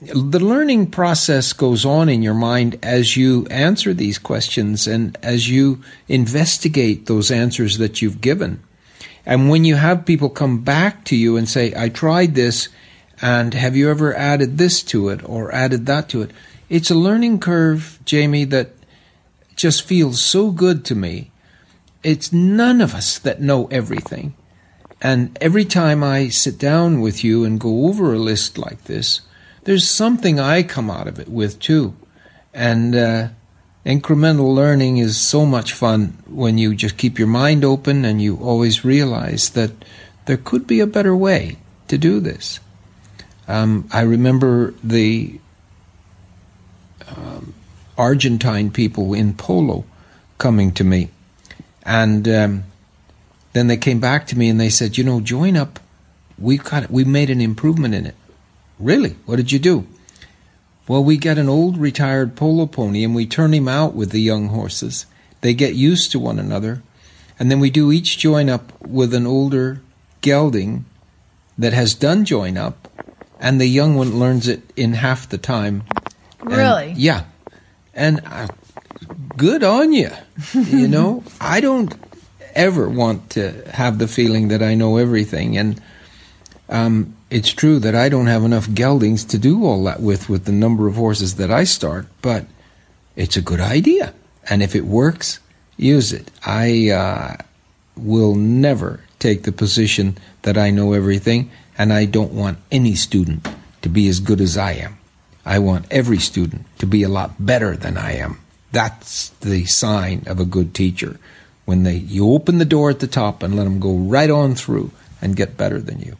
[0.00, 5.48] the learning process goes on in your mind as you answer these questions and as
[5.48, 8.62] you investigate those answers that you've given.
[9.26, 12.68] And when you have people come back to you and say, I tried this,
[13.20, 16.30] and have you ever added this to it or added that to it?
[16.68, 18.70] It's a learning curve, Jamie, that
[19.56, 21.32] just feels so good to me.
[22.04, 24.34] It's none of us that know everything.
[25.02, 29.22] And every time I sit down with you and go over a list like this,
[29.68, 31.94] there's something I come out of it with too.
[32.54, 33.28] And uh,
[33.84, 38.38] incremental learning is so much fun when you just keep your mind open and you
[38.38, 39.72] always realize that
[40.24, 41.58] there could be a better way.
[41.88, 42.60] to do this.
[43.46, 45.38] Um, I remember the
[47.14, 47.52] um,
[47.98, 49.84] Argentine people in polo
[50.38, 51.10] coming to me,
[51.82, 52.64] and um,
[53.52, 55.78] then they came back to me and they said, "You know, join up.
[56.38, 58.14] We've got we made an improvement in it."
[58.78, 59.16] Really?
[59.26, 59.86] What did you do?
[60.86, 64.20] Well, we get an old retired polo pony and we turn him out with the
[64.20, 65.06] young horses.
[65.40, 66.82] They get used to one another,
[67.38, 69.80] and then we do each join up with an older
[70.20, 70.84] gelding
[71.56, 72.88] that has done join up,
[73.38, 75.84] and the young one learns it in half the time.
[76.40, 76.94] And- Really?
[76.96, 77.24] yeah.
[77.94, 78.48] And uh,
[79.36, 80.10] good on you.
[80.54, 81.94] you know, I don't
[82.54, 85.56] ever want to have the feeling that I know everything.
[85.58, 85.80] And
[86.68, 90.44] um, it's true that I don't have enough geldings to do all that with, with
[90.44, 92.46] the number of horses that I start, but
[93.16, 94.14] it's a good idea.
[94.48, 95.40] And if it works,
[95.76, 96.30] use it.
[96.44, 97.36] I uh,
[97.96, 103.46] will never take the position that I know everything, and I don't want any student
[103.82, 104.98] to be as good as I am.
[105.44, 108.40] I want every student to be a lot better than I am.
[108.72, 111.18] That's the sign of a good teacher.
[111.64, 114.54] When they you open the door at the top and let them go right on
[114.54, 116.16] through and get better than you.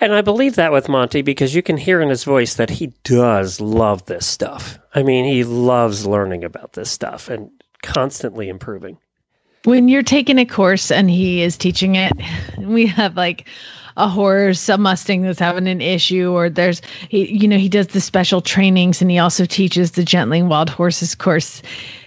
[0.00, 2.86] And I believe that with Monty because you can hear in his voice that he
[3.04, 4.78] does love this stuff.
[4.94, 7.50] I mean, he loves learning about this stuff and
[7.82, 8.96] constantly improving.
[9.64, 12.12] when you're taking a course and he is teaching it,
[12.58, 13.46] we have like
[13.96, 17.88] a horse, a Mustang that's having an issue, or there's he, you know, he does
[17.88, 21.60] the special trainings and he also teaches the gentling wild horses course.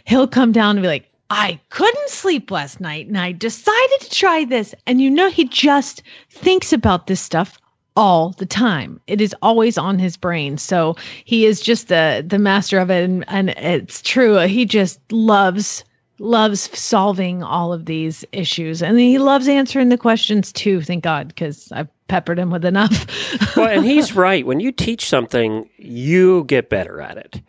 [0.05, 4.09] He'll come down and be like, I couldn't sleep last night and I decided to
[4.09, 4.73] try this.
[4.87, 7.59] And you know, he just thinks about this stuff
[7.95, 8.99] all the time.
[9.07, 10.57] It is always on his brain.
[10.57, 14.37] So he is just the the master of it and, and it's true.
[14.39, 15.83] He just loves
[16.19, 21.27] loves solving all of these issues and he loves answering the questions too thank god
[21.27, 23.07] because i've peppered him with enough
[23.55, 24.45] well, and he's right.
[24.45, 27.41] When you teach something, you get better at it.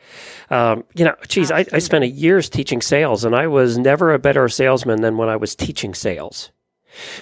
[0.50, 4.12] Um, you know, geez, I, I spent a years teaching sales, and I was never
[4.12, 6.50] a better salesman than when I was teaching sales.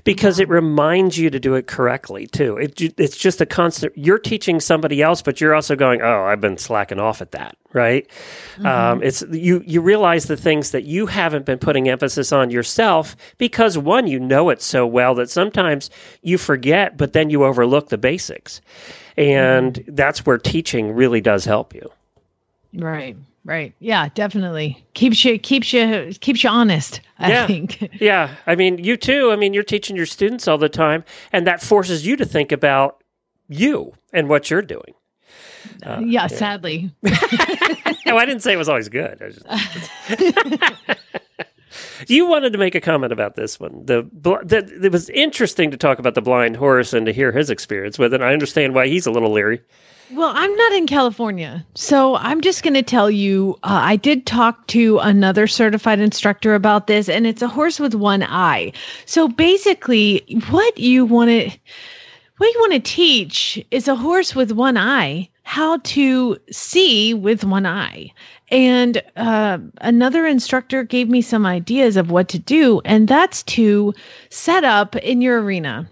[0.04, 2.56] Because it reminds you to do it correctly too.
[2.56, 3.96] It, it's just a constant.
[3.96, 7.56] You're teaching somebody else, but you're also going, "Oh, I've been slacking off at that."
[7.72, 8.06] Right?
[8.64, 9.62] Um, it's you.
[9.66, 14.20] You realize the things that you haven't been putting emphasis on yourself because one, you
[14.20, 15.90] know it so well that sometimes
[16.22, 18.60] you forget, but then you overlook the basics,
[19.16, 21.90] and that's where teaching really does help you.
[22.74, 27.46] right right yeah definitely keeps you keeps you keeps you honest i Yeah.
[27.46, 29.30] think Yeah, I mean, you too.
[29.32, 32.52] I mean, you're teaching your students all the time, and that forces you to think
[32.52, 33.02] about
[33.48, 34.94] you and what you're doing.
[35.84, 39.20] Uh, yeah, sadly no, I didn't say it was always good.
[39.22, 40.98] I just-
[42.08, 43.84] you wanted to make a comment about this one.
[43.86, 47.32] The, bl- the it was interesting to talk about the blind horse and to hear
[47.32, 48.20] his experience with it.
[48.22, 49.60] I understand why he's a little leery.
[50.14, 51.64] Well, I'm not in California.
[51.74, 56.54] So I'm just going to tell you uh, I did talk to another certified instructor
[56.54, 58.72] about this, and it's a horse with one eye.
[59.06, 61.58] So basically, what you want to.
[62.38, 67.44] What you want to teach is a horse with one eye how to see with
[67.44, 68.10] one eye.
[68.50, 73.94] And uh, another instructor gave me some ideas of what to do, and that's to
[74.30, 75.88] set up in your arena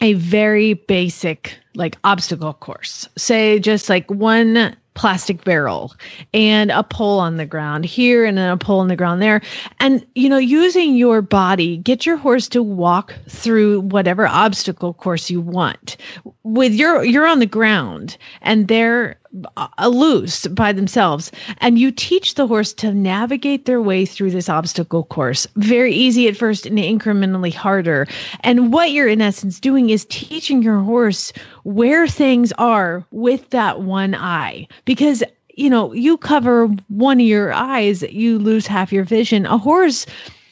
[0.00, 3.08] a very basic like obstacle course.
[3.16, 5.94] Say just like one plastic barrel
[6.32, 9.42] and a pole on the ground here and then a pole on the ground there.
[9.78, 15.30] And you know using your body get your horse to walk through whatever obstacle course
[15.30, 15.96] you want.
[16.42, 19.18] With your you're on the ground and they're
[19.56, 21.32] uh, loose by themselves.
[21.58, 25.46] And you teach the horse to navigate their way through this obstacle course.
[25.56, 28.06] Very easy at first and incrementally harder.
[28.40, 31.32] And what you're in essence doing is teaching your horse
[31.64, 34.68] where things are with that one eye.
[34.84, 35.22] Because
[35.56, 39.46] you know you cover one of your eyes you lose half your vision.
[39.46, 40.06] A horse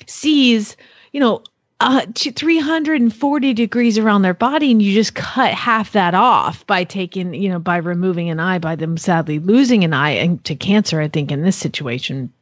[0.06, 0.76] sees
[1.12, 1.42] you know
[1.84, 6.82] uh, to 340 degrees around their body and you just cut half that off by
[6.82, 10.54] taking you know by removing an eye by them sadly losing an eye and to
[10.54, 12.32] cancer i think in this situation.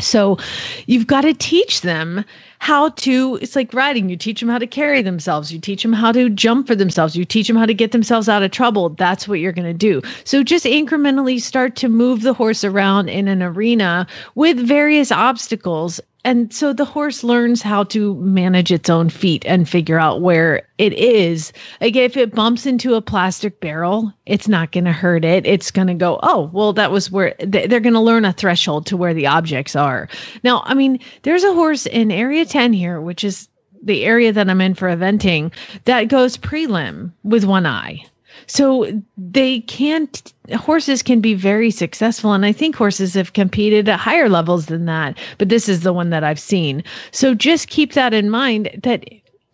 [0.00, 0.38] So
[0.86, 2.24] you've got to teach them
[2.60, 4.08] how to it's like riding.
[4.08, 5.52] You teach them how to carry themselves.
[5.52, 7.16] You teach them how to jump for themselves.
[7.16, 8.90] You teach them how to get themselves out of trouble.
[8.90, 10.00] That's what you're going to do.
[10.24, 16.00] So just incrementally start to move the horse around in an arena with various obstacles
[16.24, 20.66] and so the horse learns how to manage its own feet and figure out where
[20.76, 21.52] it is.
[21.80, 25.46] Like if it bumps into a plastic barrel, it's not going to hurt it.
[25.46, 28.32] It's going to go, oh, well, that was where th- they're going to learn a
[28.32, 30.08] threshold to where the objects are.
[30.42, 33.48] Now, I mean, there's a horse in Area 10 here, which is
[33.82, 35.52] the area that I'm in for eventing
[35.84, 38.04] that goes prelim with one eye.
[38.46, 44.00] So they can't horses can be very successful and I think horses have competed at
[44.00, 46.82] higher levels than that, but this is the one that I've seen.
[47.10, 49.04] So just keep that in mind that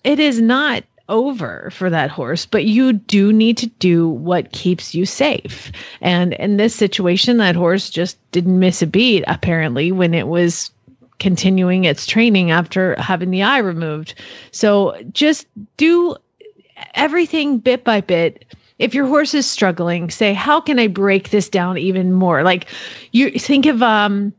[0.04, 4.94] it is not over for that horse, but you do need to do what keeps
[4.94, 5.70] you safe.
[6.00, 10.70] And in this situation, that horse just didn't miss a beat, apparently, when it was
[11.18, 14.14] continuing its training after having the eye removed.
[14.50, 16.16] So just do
[16.94, 18.44] everything bit by bit.
[18.78, 22.42] If your horse is struggling, say, how can I break this down even more?
[22.42, 22.66] Like
[23.12, 24.32] you think of um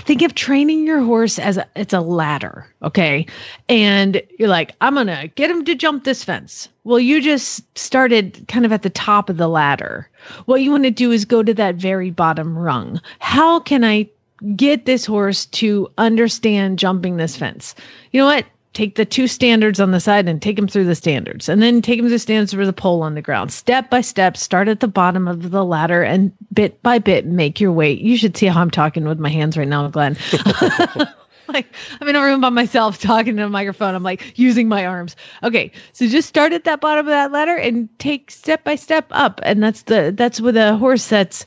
[0.00, 3.26] think of training your horse as a, it's a ladder, okay?
[3.68, 6.68] And you're like, I'm going to get him to jump this fence.
[6.84, 10.08] Well, you just started kind of at the top of the ladder.
[10.44, 13.00] What you want to do is go to that very bottom rung.
[13.20, 14.08] How can I
[14.54, 17.74] get this horse to understand jumping this fence?
[18.12, 18.44] You know what?
[18.76, 21.80] Take the two standards on the side and take him through the standards, and then
[21.80, 23.50] take him to the standards with the pole on the ground.
[23.50, 27.58] Step by step, start at the bottom of the ladder, and bit by bit, make
[27.58, 27.92] your way.
[27.92, 30.18] You should see how I'm talking with my hands right now, Glenn.
[31.48, 31.66] like
[32.02, 33.94] I'm in a room by myself talking to a microphone.
[33.94, 35.16] I'm like using my arms.
[35.42, 39.06] Okay, so just start at that bottom of that ladder and take step by step
[39.10, 41.46] up, and that's the that's with a horse that's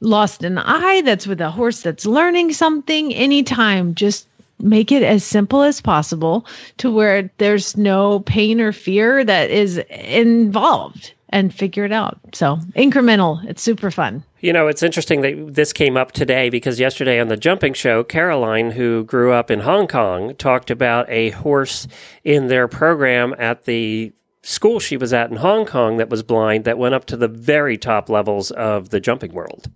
[0.00, 1.02] lost an eye.
[1.02, 3.12] That's with a horse that's learning something.
[3.12, 4.28] Anytime, just
[4.60, 6.46] make it as simple as possible
[6.78, 12.18] to where there's no pain or fear that is involved and figure it out.
[12.32, 14.24] So incremental, it's super fun.
[14.40, 18.02] You know, it's interesting that this came up today because yesterday on the jumping show,
[18.02, 21.86] Caroline, who grew up in Hong Kong, talked about a horse
[22.24, 24.12] in their program at the
[24.42, 27.28] school she was at in Hong Kong that was blind that went up to the
[27.28, 29.68] very top levels of the jumping world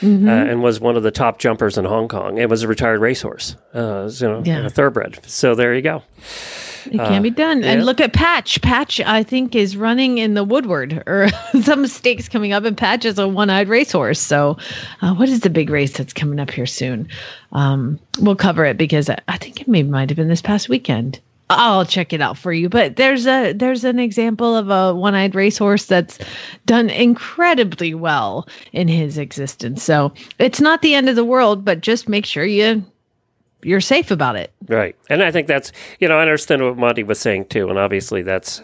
[0.00, 0.26] Mhm.
[0.26, 2.38] uh, and was one of the top jumpers in Hong Kong.
[2.38, 4.64] It was a retired racehorse, uh, you know, Yeah.
[4.64, 5.18] a thoroughbred.
[5.26, 6.02] So there you go.
[6.86, 7.62] It can Uh, be done.
[7.62, 7.72] yeah.
[7.72, 8.62] And look at Patch.
[8.62, 11.28] Patch, I think, is running in the Woodward or
[11.62, 14.20] some stakes coming up, and Patch is a one eyed racehorse.
[14.20, 14.56] So,
[15.02, 17.08] uh, what is the big race that's coming up here soon?
[17.52, 20.68] Um, we'll cover it because I, I think it may might have been this past
[20.68, 21.18] weekend.
[21.48, 22.68] I'll check it out for you.
[22.68, 26.18] But there's a there's an example of a one eyed racehorse that's
[26.64, 29.82] done incredibly well in his existence.
[29.82, 32.84] So it's not the end of the world, but just make sure you
[33.62, 34.52] you're safe about it.
[34.68, 34.96] Right.
[35.08, 37.68] And I think that's, you know, I understand what Monty was saying too.
[37.68, 38.62] And obviously that's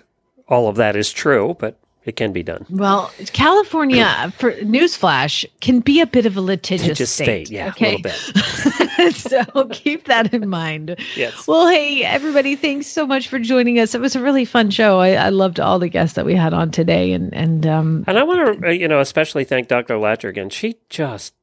[0.48, 2.66] all of that is true, but it can be done.
[2.70, 7.46] Well, California, for newsflash, can be a bit of a litigious Litigious state.
[7.46, 7.96] state, yeah, a okay?
[7.96, 9.14] little bit.
[9.14, 10.96] so keep that in mind.
[11.16, 11.46] Yes.
[11.46, 13.94] Well, hey, everybody, thanks so much for joining us.
[13.94, 14.98] It was a really fun show.
[15.00, 18.18] I, I loved all the guests that we had on today, and and um, And
[18.18, 19.94] I want to, uh, you know, especially thank Dr.
[19.94, 20.50] Latcher again.
[20.50, 21.34] She just,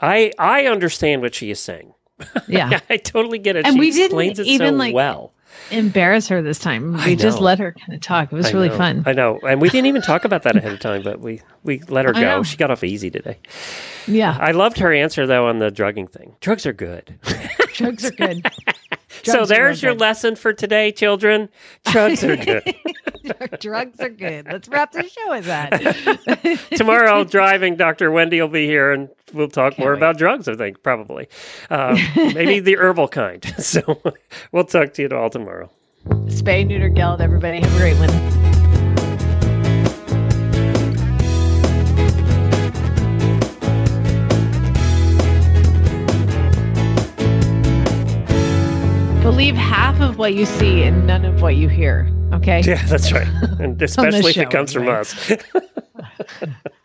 [0.00, 1.94] I, I understand what she is saying.
[2.48, 2.80] yeah.
[2.90, 3.64] I totally get it.
[3.66, 5.32] And she we didn't explains it even, so like, well.
[5.70, 6.94] Embarrass her this time.
[7.04, 8.32] We just let her kind of talk.
[8.32, 9.02] It was I really know, fun.
[9.06, 9.38] I know.
[9.40, 12.12] And we didn't even talk about that ahead of time, but we, we let her
[12.12, 12.42] go.
[12.42, 13.38] She got off easy today.
[14.06, 16.34] Yeah, I loved her answer, though, on the drugging thing.
[16.40, 17.18] Drugs are good.
[17.78, 18.46] drugs are good.
[19.22, 21.48] so Drugs are there's your lesson for today, children.
[21.86, 22.74] Drugs are good.
[23.60, 24.46] drugs are good.
[24.46, 26.60] Let's wrap the show with that.
[26.76, 28.10] Tomorrow, driving, Dr.
[28.10, 31.28] Wendy will be here and we'll talk more about drugs, I think, probably.
[31.70, 33.44] Uh, maybe the herbal kind.
[33.58, 34.00] So
[34.52, 35.70] we'll talk to you all tomorrow.
[36.26, 37.20] Spay, neuter, geld.
[37.20, 38.57] Everybody, have a great one.
[49.28, 52.10] Believe half of what you see and none of what you hear.
[52.32, 52.62] Okay.
[52.62, 53.28] Yeah, that's right.
[53.60, 55.04] And especially if it comes anyway.
[55.04, 55.28] from
[56.40, 56.52] us.